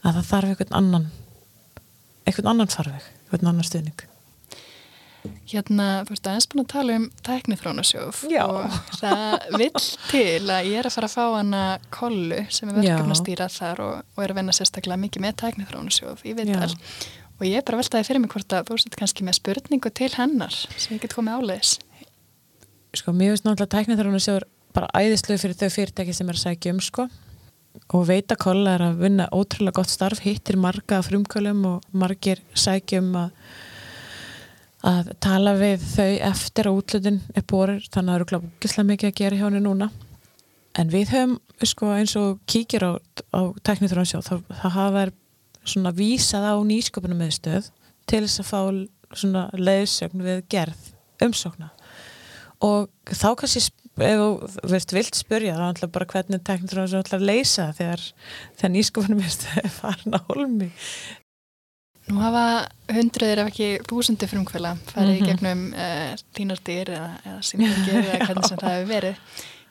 að 0.00 0.16
það 0.16 0.28
þarf 0.30 0.52
einhvern 0.52 0.76
annan 0.80 1.06
einhvern 2.30 2.54
annan 2.54 2.72
farveg, 2.72 3.10
einhvern 3.26 3.52
annan 3.52 3.66
stuðning. 3.66 4.06
Hérna, 5.50 5.86
þú 6.08 6.14
veist 6.14 6.28
aðeins 6.30 6.46
búin 6.48 6.62
að 6.62 6.68
tala 6.72 6.94
um 6.96 7.06
tæknifrónasjóf 7.26 8.22
og 8.40 8.76
það 8.96 9.56
vill 9.60 9.82
til 10.08 10.46
að 10.46 10.68
ég 10.70 10.78
er 10.80 10.88
að 10.88 10.94
fara 10.94 11.10
að 11.10 11.16
fá 11.16 11.24
hana 11.34 11.64
kollu 11.92 12.38
sem 12.48 12.70
er 12.70 12.78
verkefna 12.78 13.16
að 13.16 13.20
stýra 13.20 13.48
þar 13.52 13.82
og, 13.84 14.06
og 14.16 14.22
er 14.24 14.32
að 14.32 14.40
vinna 14.40 14.54
sérstaklega 14.56 15.02
mikið 15.02 15.24
með 15.26 15.36
tæknifrónasjóf 15.42 16.24
í 16.24 16.32
viðtal. 16.38 16.70
Og 17.36 17.44
ég 17.48 17.60
er 17.60 17.66
bara 17.68 17.80
veltaði 17.82 18.08
fyrir 18.08 18.24
mig 18.24 18.32
hvort 18.32 18.56
að 18.56 18.70
þú 18.70 18.78
veist 18.78 18.96
kannski 19.02 19.26
með 19.26 19.38
spurningu 19.40 19.92
til 20.00 20.10
hennar 20.16 20.56
sem 20.56 20.96
ég 20.96 21.04
get 21.04 21.16
komið 21.18 21.36
áleiðis. 21.40 21.74
sko, 22.96 23.12
mér 23.12 23.34
finnst 23.34 23.48
náttúrulega 23.48 24.24
sjóður 24.24 24.48
bara 24.76 24.88
æðislu 24.96 25.36
fyrir 25.40 25.58
þau 25.58 25.70
fyrirtæki 25.74 26.14
sem 26.16 26.30
er 26.30 26.38
að 26.38 26.44
sækja 26.46 26.74
um 26.74 26.80
sko 26.84 27.10
og 27.90 28.06
veita 28.06 28.36
kolla 28.38 28.76
er 28.76 28.84
að 28.88 29.02
vinna 29.04 29.26
ótrúlega 29.34 29.80
gott 29.80 29.90
starf 29.90 30.22
hittir 30.24 30.58
marga 30.60 31.00
frumkölum 31.02 31.64
og 31.66 31.90
margir 31.92 32.42
sækjum 32.54 33.12
að 33.24 33.34
að 34.86 35.10
tala 35.20 35.54
við 35.58 35.82
þau 35.84 36.12
eftir 36.30 36.68
að 36.68 36.78
útlutin 36.78 37.18
er 37.36 37.44
borir 37.44 37.82
þannig 37.92 37.98
að 38.00 38.06
það 38.06 38.20
eru 38.20 38.28
gláðislega 38.30 38.88
mikið 38.90 39.10
að 39.10 39.18
gera 39.18 39.36
hjá 39.40 39.44
henni 39.44 39.60
núna. 39.64 39.90
En 40.78 40.92
við 40.92 41.10
höfum 41.12 41.34
sko, 41.66 41.90
eins 41.92 42.14
og 42.16 42.38
kíkir 42.48 42.86
á, 42.86 42.92
á 43.36 43.40
teknithrónsjóð 43.66 44.24
þá, 44.24 44.34
þá 44.62 44.68
hafa 44.76 45.02
þær 45.02 45.12
svona 45.68 45.92
vísað 45.92 46.46
á 46.48 46.56
nýsköpunum 46.64 47.20
meðstöð 47.20 47.68
til 48.08 48.22
þess 48.24 48.40
að 48.40 48.48
fá 48.48 48.60
svona 49.20 49.44
leiðsögn 49.58 50.24
við 50.24 50.42
gerð 50.52 50.88
umsókna. 51.26 51.68
Og 52.64 52.88
þá 53.10 53.28
kannski 53.40 53.66
ef 53.98 54.20
þú 54.20 54.70
veist, 54.70 54.92
vilt 54.94 55.14
spyrja 55.18 55.56
þá 55.58 55.64
ætla 55.74 55.88
bara 55.92 56.06
hvernig 56.12 56.42
teknithrónsjóð 56.46 57.02
ætla 57.04 57.18
að 57.18 57.26
leysa 57.30 57.66
það 57.70 57.80
þegar, 57.80 58.04
nýsköpunum 58.76 59.20
meðstöð 59.20 59.58
er 59.64 59.72
farin 59.80 60.14
að 60.20 60.30
holmi 60.30 60.70
Nú 62.10 62.18
hafa 62.18 62.44
hundruðir 62.90 63.38
ef 63.44 63.48
ekki 63.52 63.66
þúsundi 63.86 64.26
frumkvöla 64.26 64.72
farið 64.90 65.12
í 65.14 65.20
Mhm. 65.20 65.26
gegnum 65.28 65.60
uh, 65.78 66.14
þínar 66.34 66.62
dyr 66.66 66.88
eða, 66.96 67.10
eða 67.28 67.42
símfengir 67.46 67.98
eða 68.00 68.16
hvernig 68.26 68.48
sem 68.48 68.58
það 68.58 68.72
hefur 68.74 68.88
verið. 68.90 69.20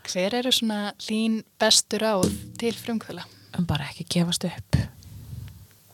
Hver 0.09 0.35
eru 0.39 0.51
svona 0.55 0.77
þín 1.03 1.35
bestur 1.59 1.99
ráð 2.05 2.29
til 2.61 2.71
frumkvöla? 2.79 3.25
en 3.57 3.65
bara 3.67 3.89
ekki 3.89 4.05
gefast 4.13 4.45
upp 4.47 4.77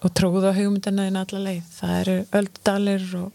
og 0.05 0.11
trúða 0.13 0.51
hugmyndina 0.53 1.07
inn 1.09 1.17
alla 1.17 1.39
leið 1.47 1.63
það 1.79 1.93
eru 2.03 2.15
öldalir 2.37 3.05
og 3.17 3.31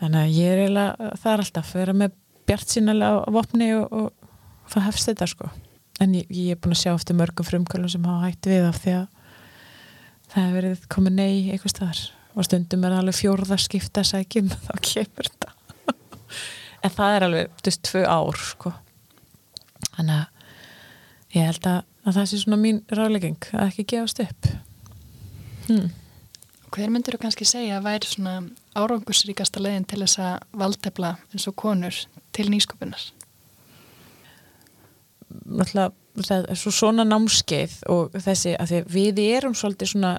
þannig 0.00 0.18
að 0.20 0.34
ég 0.34 0.50
er 0.52 0.62
eiginlega 0.64 1.10
það 1.22 1.30
er 1.32 1.42
alltaf 1.44 1.70
að 1.72 1.78
vera 1.80 1.94
með 2.02 2.16
bjart 2.48 2.74
sínalega 2.74 3.32
vopni 3.34 3.70
og, 3.76 3.92
og 3.92 4.70
það 4.72 4.86
hefst 4.88 5.10
þetta 5.10 5.28
sko. 5.30 5.50
En 6.02 6.14
ég, 6.16 6.28
ég 6.28 6.54
er 6.54 6.60
búin 6.60 6.74
að 6.74 6.82
sjá 6.82 6.92
eftir 6.94 7.16
mörgum 7.18 7.46
frumkvölum 7.46 7.90
sem 7.92 8.04
hafa 8.08 8.28
hægt 8.28 8.50
við 8.50 8.68
af 8.68 8.80
því 8.82 8.94
að 8.98 9.06
það 10.32 10.38
hefur 10.42 10.56
verið 10.58 10.86
komið 10.94 11.18
nei 11.20 11.34
einhvers 11.54 11.74
staðar. 11.76 12.04
Og 12.34 12.48
stundum 12.48 12.86
er 12.86 12.96
alveg 12.98 13.18
fjórða 13.20 13.58
skipta 13.62 14.04
sækjum 14.06 14.50
þá 14.66 14.72
kemur 14.82 15.30
þetta. 15.30 15.52
En 16.84 16.92
það 16.92 17.16
er 17.16 17.26
alveg, 17.28 17.58
veist, 17.64 17.82
tvö 17.86 18.04
ár 18.04 18.40
sko. 18.40 18.74
Þannig 19.94 20.16
að 20.18 21.36
ég 21.38 21.50
held 21.50 21.68
að, 21.70 21.78
að 22.04 22.16
það 22.18 22.30
sé 22.30 22.40
svona 22.42 22.60
mín 22.60 22.80
rálegging 22.92 23.50
að 23.54 23.68
ekki 23.70 23.86
gefast 23.94 24.20
upp. 24.24 24.50
Hmm. 25.68 25.92
Hver 26.74 26.90
myndur 26.90 27.14
þú 27.14 27.22
kannski 27.22 27.46
segja 27.46 27.78
að 27.78 27.84
væri 27.86 28.08
svona 28.10 28.38
árangusríkasta 28.74 29.62
leiðin 29.62 29.86
til 29.86 30.00
þess 30.02 30.18
að 30.18 30.48
valdefla 30.58 31.16
eins 31.30 31.46
og 31.46 31.54
konur 31.60 32.00
til 32.34 32.48
nýsköpunar? 32.50 33.12
náttúrulega 35.44 35.92
það 36.24 36.48
er 36.52 36.58
svo 36.58 36.72
svona 36.74 37.04
námskeið 37.08 37.76
og 37.90 38.16
þessi 38.22 38.54
að 38.60 38.74
við 38.90 39.20
erum 39.24 39.54
svolítið 39.58 39.90
svona, 39.90 40.12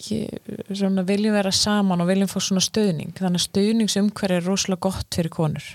svona 0.00 1.04
viljum 1.08 1.36
vera 1.36 1.52
saman 1.54 2.04
og 2.04 2.10
viljum 2.10 2.30
fá 2.30 2.38
svona 2.40 2.64
stöðning 2.64 3.14
þannig 3.16 3.40
að 3.40 3.46
stöðningsumhver 3.46 4.36
er 4.36 4.44
rosalega 4.44 4.84
gott 4.88 5.08
fyrir 5.16 5.32
konur. 5.32 5.70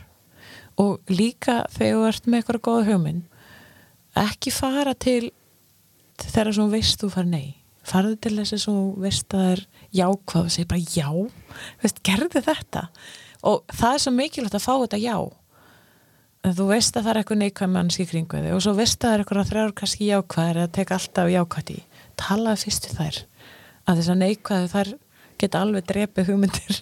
Og 0.81 0.99
líka 1.09 1.63
þegar 1.73 1.95
þú 1.95 2.07
ert 2.11 2.29
með 2.29 2.41
eitthvað 2.41 2.63
góða 2.67 2.87
hugmynd 2.91 3.23
ekki 4.15 4.53
fara 4.53 4.93
til 4.95 5.31
þegar 6.21 6.53
þú 6.55 6.67
veist 6.71 7.01
þú 7.01 7.11
fara 7.15 7.31
nei 7.31 7.47
farðu 7.85 8.17
til 8.23 8.33
þess 8.39 8.55
að 8.55 8.65
þú 8.65 8.75
veist 9.03 9.33
að 9.33 9.41
það 9.41 9.51
er 9.53 9.63
jákvæð 9.99 10.41
og 10.41 10.53
segir 10.53 10.69
bara 10.71 10.85
já. 10.95 11.09
Veist, 11.83 12.01
gerðu 12.05 12.43
þetta. 12.45 12.83
Og 13.45 13.75
það 13.77 13.95
er 13.97 14.03
svo 14.03 14.13
mikilvægt 14.15 14.57
að 14.57 14.65
fá 14.65 14.73
þetta 14.73 15.01
já. 15.01 15.17
Þú 16.45 16.67
veist 16.69 16.97
að 16.97 17.05
það 17.05 17.11
er 17.11 17.19
eitthvað 17.21 17.41
neikvæð 17.41 17.71
mannski 17.73 18.05
kringu 18.09 18.41
þig 18.41 18.53
og 18.53 18.61
svo 18.61 18.75
veist 18.77 18.99
að 18.99 19.07
það 19.07 19.15
er 19.15 19.23
eitthvað 19.23 19.49
þrjár 19.51 19.71
kannski 19.79 20.09
jákvæðar 20.11 20.59
eða 20.61 20.73
teka 20.77 20.97
alltaf 20.99 21.31
jákvæð 21.33 21.71
í. 21.73 21.79
Talaði 22.21 22.61
fyrst 22.65 22.89
við 22.89 22.99
þær. 22.99 23.21
Að 23.85 24.01
þess 24.01 24.11
að 24.13 24.21
neikvæðu 24.21 24.69
þær 24.73 24.91
geta 25.41 25.63
alveg 25.65 25.89
drepið 25.89 26.29
hugmyndir. 26.29 26.79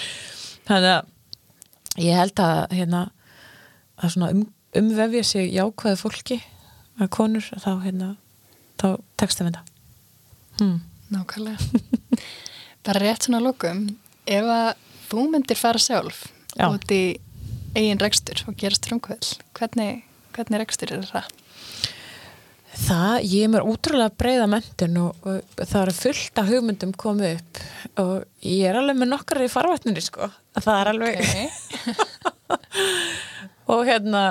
Þannig 0.68 0.90
að 0.94 2.00
ég 2.04 2.18
held 2.20 2.44
að 2.44 2.56
hérna 2.78 3.04
að 4.00 4.16
svona 4.16 4.32
um, 4.32 4.42
umvefja 4.80 5.28
sig 5.28 5.52
jákvæðu 5.52 6.00
fólki 6.00 6.40
að 7.00 7.12
konur 7.14 7.52
þá 7.52 7.70
hérna 7.84 8.10
þá 8.80 8.88
textum 9.20 9.48
við 9.48 9.54
þetta 9.54 9.73
hmm. 10.64 10.80
Nákvæmlega. 11.14 12.22
Bara 12.84 13.00
rétt 13.02 13.26
svona 13.26 13.40
að 13.40 13.46
lokum, 13.50 13.84
ef 14.26 14.50
að 14.56 14.70
þú 15.10 15.28
myndir 15.30 15.60
fara 15.60 15.80
sjálf 15.80 16.24
Já. 16.56 16.66
út 16.70 16.90
í 16.94 17.02
eigin 17.74 18.00
rekstur 18.02 18.44
og 18.48 18.56
gerast 18.60 18.86
frumkvöld, 18.88 19.30
hvernig, 19.56 20.04
hvernig 20.36 20.62
rekstur 20.62 20.94
er 20.96 21.06
það? 21.08 21.32
Það, 22.74 23.16
ég 23.30 23.44
er 23.46 23.50
mér 23.52 23.66
útrúlega 23.70 24.10
breyða 24.18 24.46
mentin 24.50 24.96
og, 24.98 25.20
og 25.22 25.60
það 25.60 25.80
eru 25.84 25.94
fullt 25.94 26.40
af 26.42 26.48
hugmyndum 26.50 26.94
komið 26.98 27.36
upp 27.36 27.60
og 28.02 28.14
ég 28.42 28.64
er 28.66 28.78
alveg 28.80 28.98
með 28.98 29.12
nokkar 29.12 29.44
í 29.44 29.50
farvatninni 29.52 30.02
sko. 30.02 30.30
Það 30.58 30.80
er 30.80 30.90
alveg, 30.94 31.20
Okay. 31.24 31.46
og 33.72 33.84
hérna 33.86 34.24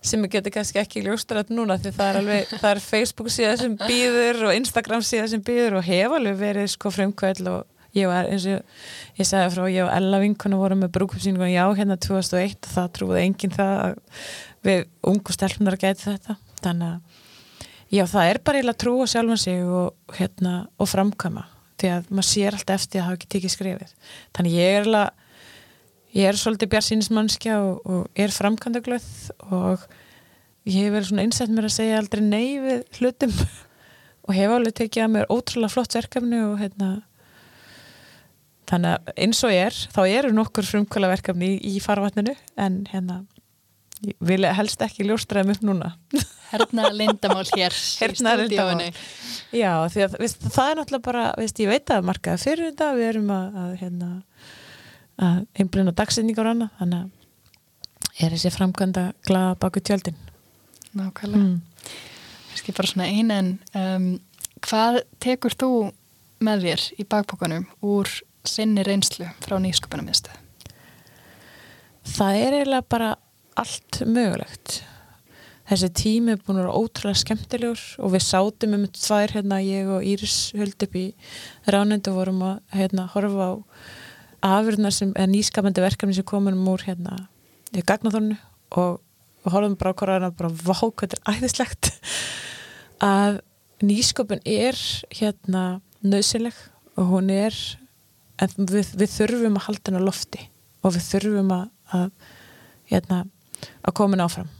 sem 0.00 0.22
ég 0.24 0.32
geti 0.32 0.52
kannski 0.54 0.80
ekki 0.80 1.02
ljóstrætt 1.04 1.52
núna 1.52 1.76
því 1.80 1.92
það 1.96 2.10
er 2.10 2.18
alveg, 2.20 2.54
það 2.54 2.70
er 2.70 2.82
Facebook 2.84 3.32
síðan 3.32 3.60
sem 3.60 3.76
býður 3.80 4.46
og 4.48 4.56
Instagram 4.56 5.04
síðan 5.04 5.32
sem 5.34 5.44
býður 5.44 5.80
og 5.80 5.86
hef 5.86 6.16
alveg 6.16 6.40
verið 6.40 6.70
sko 6.72 6.92
frumkvæl 6.94 7.50
og 7.52 7.96
ég 7.96 8.08
var 8.08 8.30
eins 8.30 8.46
og 8.48 8.62
ég 9.18 9.28
segði 9.28 9.54
frá 9.56 9.64
ég 9.68 9.84
og 9.84 9.92
Ella 9.94 10.22
vinkona 10.22 10.60
vorum 10.60 10.84
með 10.84 10.94
brúkupsýningun 10.96 11.52
já 11.52 11.64
hérna 11.76 11.98
2001 12.00 12.58
og 12.62 12.74
það 12.76 12.92
trúið 12.96 13.22
enginn 13.24 13.56
það 13.56 13.74
að 13.84 13.96
við 14.66 14.84
ungu 15.10 15.34
stelpunar 15.34 15.78
gæti 15.80 16.06
þetta. 16.06 16.36
Þannig 16.60 16.90
að 16.90 17.20
já 17.90 18.04
það 18.06 18.32
er 18.32 18.40
bara 18.44 18.60
eiginlega 18.60 18.80
trú 18.84 18.94
á 19.02 19.06
sjálfan 19.10 19.40
sig 19.40 19.64
og 19.64 20.16
hérna 20.16 20.54
og 20.78 20.90
framkama 20.90 21.48
því 21.80 21.90
að 21.94 22.12
maður 22.12 22.28
sér 22.28 22.56
alltaf 22.56 22.82
eftir 22.82 23.00
að 23.00 23.08
hafa 23.08 23.18
ekki 23.18 23.30
tekið 23.34 23.54
skrifið 23.54 23.92
þannig 24.36 24.56
ég 24.56 24.76
er 24.78 24.88
alveg 24.88 25.26
ég 26.16 26.28
er 26.30 26.38
svolítið 26.38 26.72
bjarsýnismannskja 26.74 27.58
og, 27.64 27.82
og 27.84 28.22
er 28.24 28.34
framkvæmdaglöð 28.34 29.10
og 29.50 29.84
ég 30.68 30.86
hef 30.86 30.94
verið 30.94 31.10
svona 31.10 31.26
einsett 31.26 31.52
mér 31.54 31.68
að 31.68 31.76
segja 31.76 32.00
aldrei 32.00 32.24
nei 32.24 32.46
við 32.62 32.82
hlutum 32.98 33.34
og 34.26 34.34
hef 34.36 34.56
alveg 34.56 34.76
tekið 34.80 35.06
að 35.06 35.14
mér 35.16 35.30
ótrúlega 35.32 35.74
flott 35.74 35.96
verkefni 35.98 36.42
og 36.46 36.58
hérna 36.62 36.90
þannig 38.70 38.96
að 38.96 39.12
eins 39.26 39.42
og 39.46 39.54
ég 39.54 39.68
er 39.70 39.82
þá 39.90 40.00
eru 40.06 40.32
nokkur 40.34 40.66
frumkvæla 40.66 41.10
verkefni 41.10 41.54
í, 41.56 41.76
í 41.76 41.82
farvatninu 41.82 42.36
en 42.60 42.82
hérna 42.90 43.22
ég 44.06 44.16
vil 44.24 44.46
helst 44.56 44.80
ekki 44.84 45.04
ljóstraðum 45.04 45.54
upp 45.54 45.64
núna. 45.66 45.90
Herna 46.50 46.88
lindamál 46.94 47.44
hér 47.52 47.74
Herna 48.00 48.34
lindamál 48.40 48.88
Já, 49.54 49.84
að 49.84 50.16
veist, 50.18 50.42
það 50.46 50.70
er 50.70 50.78
náttúrulega 50.78 51.04
bara, 51.04 51.24
veist, 51.38 51.60
ég 51.62 51.70
veit 51.70 51.92
að 51.94 52.06
markaði 52.08 52.42
fyrir 52.44 52.70
þetta, 52.70 52.88
við 52.96 53.08
erum 53.10 53.32
að, 53.34 53.58
að 53.62 53.72
hérna 53.82 54.10
að 55.20 55.40
einblina 55.60 55.94
dagsinningar 55.96 56.48
og 56.48 56.54
annað 56.54 56.76
þannig 56.80 57.00
að 57.04 58.24
er 58.24 58.34
þessi 58.34 58.52
framkvæmda 58.54 59.04
glaða 59.26 59.56
baku 59.60 59.82
tjöldin 59.84 60.18
Nákvæmlega 60.96 61.44
mm. 61.44 61.60
Kanski 62.50 62.74
bara 62.76 62.90
svona 62.90 63.08
einn 63.08 63.30
en 63.30 63.50
um, 63.78 64.08
hvað 64.66 65.02
tekur 65.22 65.54
þú 65.56 65.70
með 66.44 66.66
þér 66.66 66.86
í 66.98 67.06
bakbókanum 67.08 67.66
úr 67.86 68.10
sinni 68.48 68.82
reynslu 68.84 69.28
frá 69.44 69.58
nýsköpunarmiðstöð? 69.60 70.38
Það 72.10 72.38
er 72.40 72.56
eiginlega 72.58 72.88
bara 72.90 73.10
allt 73.60 74.00
mögulegt 74.08 74.80
þessi 75.70 75.90
tími 75.94 76.34
er 76.34 76.42
búin 76.42 76.58
að 76.58 76.64
vera 76.64 76.78
ótrúlega 76.80 77.20
skemmtilegur 77.20 77.82
og 78.02 78.14
við 78.16 78.24
sátum 78.26 78.76
um 78.76 78.86
tvær 78.96 79.34
hérna 79.36 79.60
ég 79.62 79.90
og 79.92 80.06
Íris 80.06 80.38
höld 80.58 80.86
upp 80.86 80.96
í 80.98 81.06
ránundu 81.70 82.10
og 82.10 82.18
vorum 82.18 82.42
að 82.48 82.56
hérna 82.74 83.06
horfa 83.12 83.46
á 83.46 83.52
afurðnar 84.44 84.94
sem 84.94 85.12
er 85.18 85.28
nýskapandi 85.30 85.82
verkefni 85.84 86.16
sem 86.16 86.26
komunum 86.26 86.68
úr 86.72 86.84
hérna 86.86 87.16
í 87.76 87.84
gagnathornu 87.86 88.38
og 88.80 89.00
við 89.44 89.54
horfum 89.54 89.76
bara 89.80 89.92
á 89.92 89.98
korðana 90.00 90.32
bara 90.36 90.50
vák, 90.52 91.04
þetta 91.04 91.18
er 91.18 91.36
æðislegt 91.36 91.92
að 93.04 93.40
nýsköpun 93.84 94.42
er 94.44 94.78
hérna 95.16 95.80
nöðsileg 96.04 96.56
og 97.00 97.12
hún 97.14 97.30
er 97.32 97.56
við, 98.56 98.94
við 98.96 99.12
þurfum 99.12 99.58
að 99.60 99.66
halda 99.68 99.90
hennar 99.90 100.06
lofti 100.06 100.46
og 100.84 100.94
við 100.96 101.06
þurfum 101.08 101.52
að, 101.56 101.66
að 101.96 102.08
hérna 102.90 103.24
að 103.80 103.96
koma 103.96 104.16
hennar 104.16 104.30
áfram. 104.30 104.52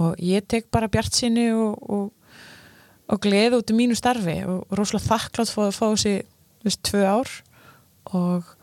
Og 0.00 0.22
ég 0.24 0.46
tek 0.48 0.70
bara 0.72 0.88
bjart 0.90 1.14
síni 1.14 1.50
og, 1.52 1.76
og, 1.90 2.38
og 3.10 3.22
gleði 3.22 3.58
út 3.58 3.72
í 3.72 3.76
mínu 3.76 3.98
starfi 3.98 4.38
og, 4.48 4.64
rosalega 4.74 5.10
þakklátt 5.10 5.52
fóð 5.52 5.68
að 5.68 5.76
fá 5.76 5.86
þessi 5.90 6.80
tvö 6.88 7.04
ár 7.06 7.34
og 8.16 8.54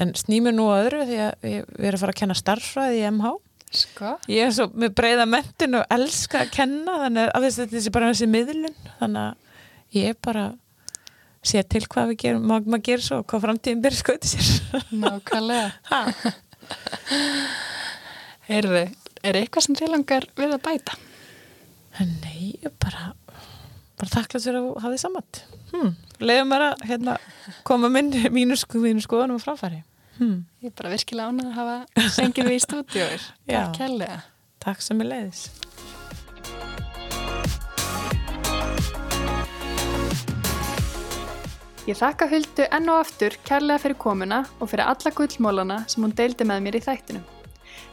en 0.00 0.14
snýmur 0.16 0.54
nú 0.56 0.64
öðru 0.72 1.04
því 1.08 1.18
að 1.26 1.32
við 1.44 1.86
erum 1.86 1.98
að 1.98 2.02
fara 2.04 2.14
að 2.14 2.20
kenna 2.22 2.36
starffræði 2.38 3.00
í 3.00 3.08
MH 3.10 3.26
Sko? 3.70 4.16
Ég 4.26 4.48
er 4.48 4.54
svo 4.54 4.66
með 4.74 4.96
breyða 4.98 5.26
mentin 5.30 5.78
og 5.78 5.84
elska 5.94 6.40
að 6.42 6.48
kenna 6.56 6.92
þannig 7.04 7.28
að 7.36 7.44
þetta 7.54 7.78
er 7.78 7.92
bara 7.94 8.08
þessi 8.10 8.26
miðlun 8.30 8.74
þannig 8.98 9.22
að 9.22 9.34
ég 9.94 10.04
er 10.10 10.16
bara 10.26 10.44
sé 11.46 11.62
til 11.70 11.84
hvað 11.86 12.10
við 12.10 12.18
gerum, 12.24 12.48
má 12.50 12.56
maður 12.58 12.82
gera 12.88 13.04
svo 13.04 13.16
hvað 13.30 13.44
framtíðin 13.46 13.84
byrja 13.84 14.02
skoði 14.02 14.26
sér. 14.32 14.48
Nákvæmlega. 14.90 15.68
Heyrðu, 18.50 18.84
er 19.22 19.34
eitthvað 19.38 19.64
sem 19.68 19.78
þið 19.78 19.90
langar 19.94 20.24
við 20.36 20.50
að 20.56 20.64
bæta? 20.66 20.92
Nei, 22.00 22.58
bara 22.82 23.02
bara 24.00 24.12
þakklátt 24.14 24.46
fyrir 24.46 24.60
að 24.60 24.68
hafa 24.80 24.92
því 24.94 25.00
saman 25.02 25.26
hm, 25.70 25.90
leiðum 26.24 26.54
að 26.56 26.84
hérna, 26.88 27.16
koma 27.68 27.90
mínu 27.92 28.56
skoðunum 28.58 29.36
og 29.36 29.42
framfæri 29.44 29.82
Hmm. 30.20 30.44
Ég 30.60 30.68
er 30.68 30.76
bara 30.76 30.92
virkilega 30.92 31.32
ánað 31.32 31.46
að 31.48 31.54
hafa 31.56 32.08
sengið 32.12 32.48
við 32.50 32.58
í 32.58 32.62
stúdíóir. 32.66 33.22
Takk 33.48 33.78
helga. 33.80 34.16
Takk 34.60 34.82
sem 34.84 34.98
er 35.00 35.08
leiðis. 35.08 35.44
Ég 41.88 41.96
þakka 41.96 42.28
Huldu 42.28 42.66
enn 42.68 42.92
og 42.92 43.00
aftur 43.06 43.34
kærlega 43.48 43.80
fyrir 43.80 43.96
komuna 43.98 44.42
og 44.60 44.68
fyrir 44.68 44.84
alla 44.84 45.14
gullmólana 45.16 45.78
sem 45.88 46.04
hún 46.04 46.12
deildi 46.12 46.44
með 46.44 46.60
mér 46.66 46.76
í 46.76 46.82
þættinum. 46.84 47.24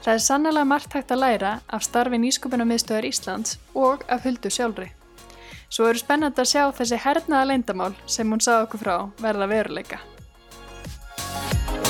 Það 0.03 0.11
er 0.11 0.25
sannlega 0.25 0.67
margt 0.67 0.99
hægt 0.99 1.15
að 1.15 1.23
læra 1.23 1.53
af 1.71 1.87
starfi 1.87 2.19
nýsköpunarmiðstöðar 2.25 3.07
Íslands 3.07 3.55
og 3.71 4.03
af 4.11 4.27
Huldu 4.27 4.51
sjálfri. 4.51 4.91
Svo 5.71 5.87
eru 5.87 6.03
spennand 6.03 6.35
að 6.35 6.51
sjá 6.51 6.67
þessi 6.75 6.99
hernaða 7.07 7.53
leindamál 7.53 7.95
sem 8.05 8.27
hún 8.27 8.43
sá 8.43 8.57
okkur 8.59 8.83
frá 8.83 8.95
verða 9.23 9.47
veruleika. 9.55 10.03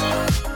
Thank 0.10 0.46
you 0.46 0.47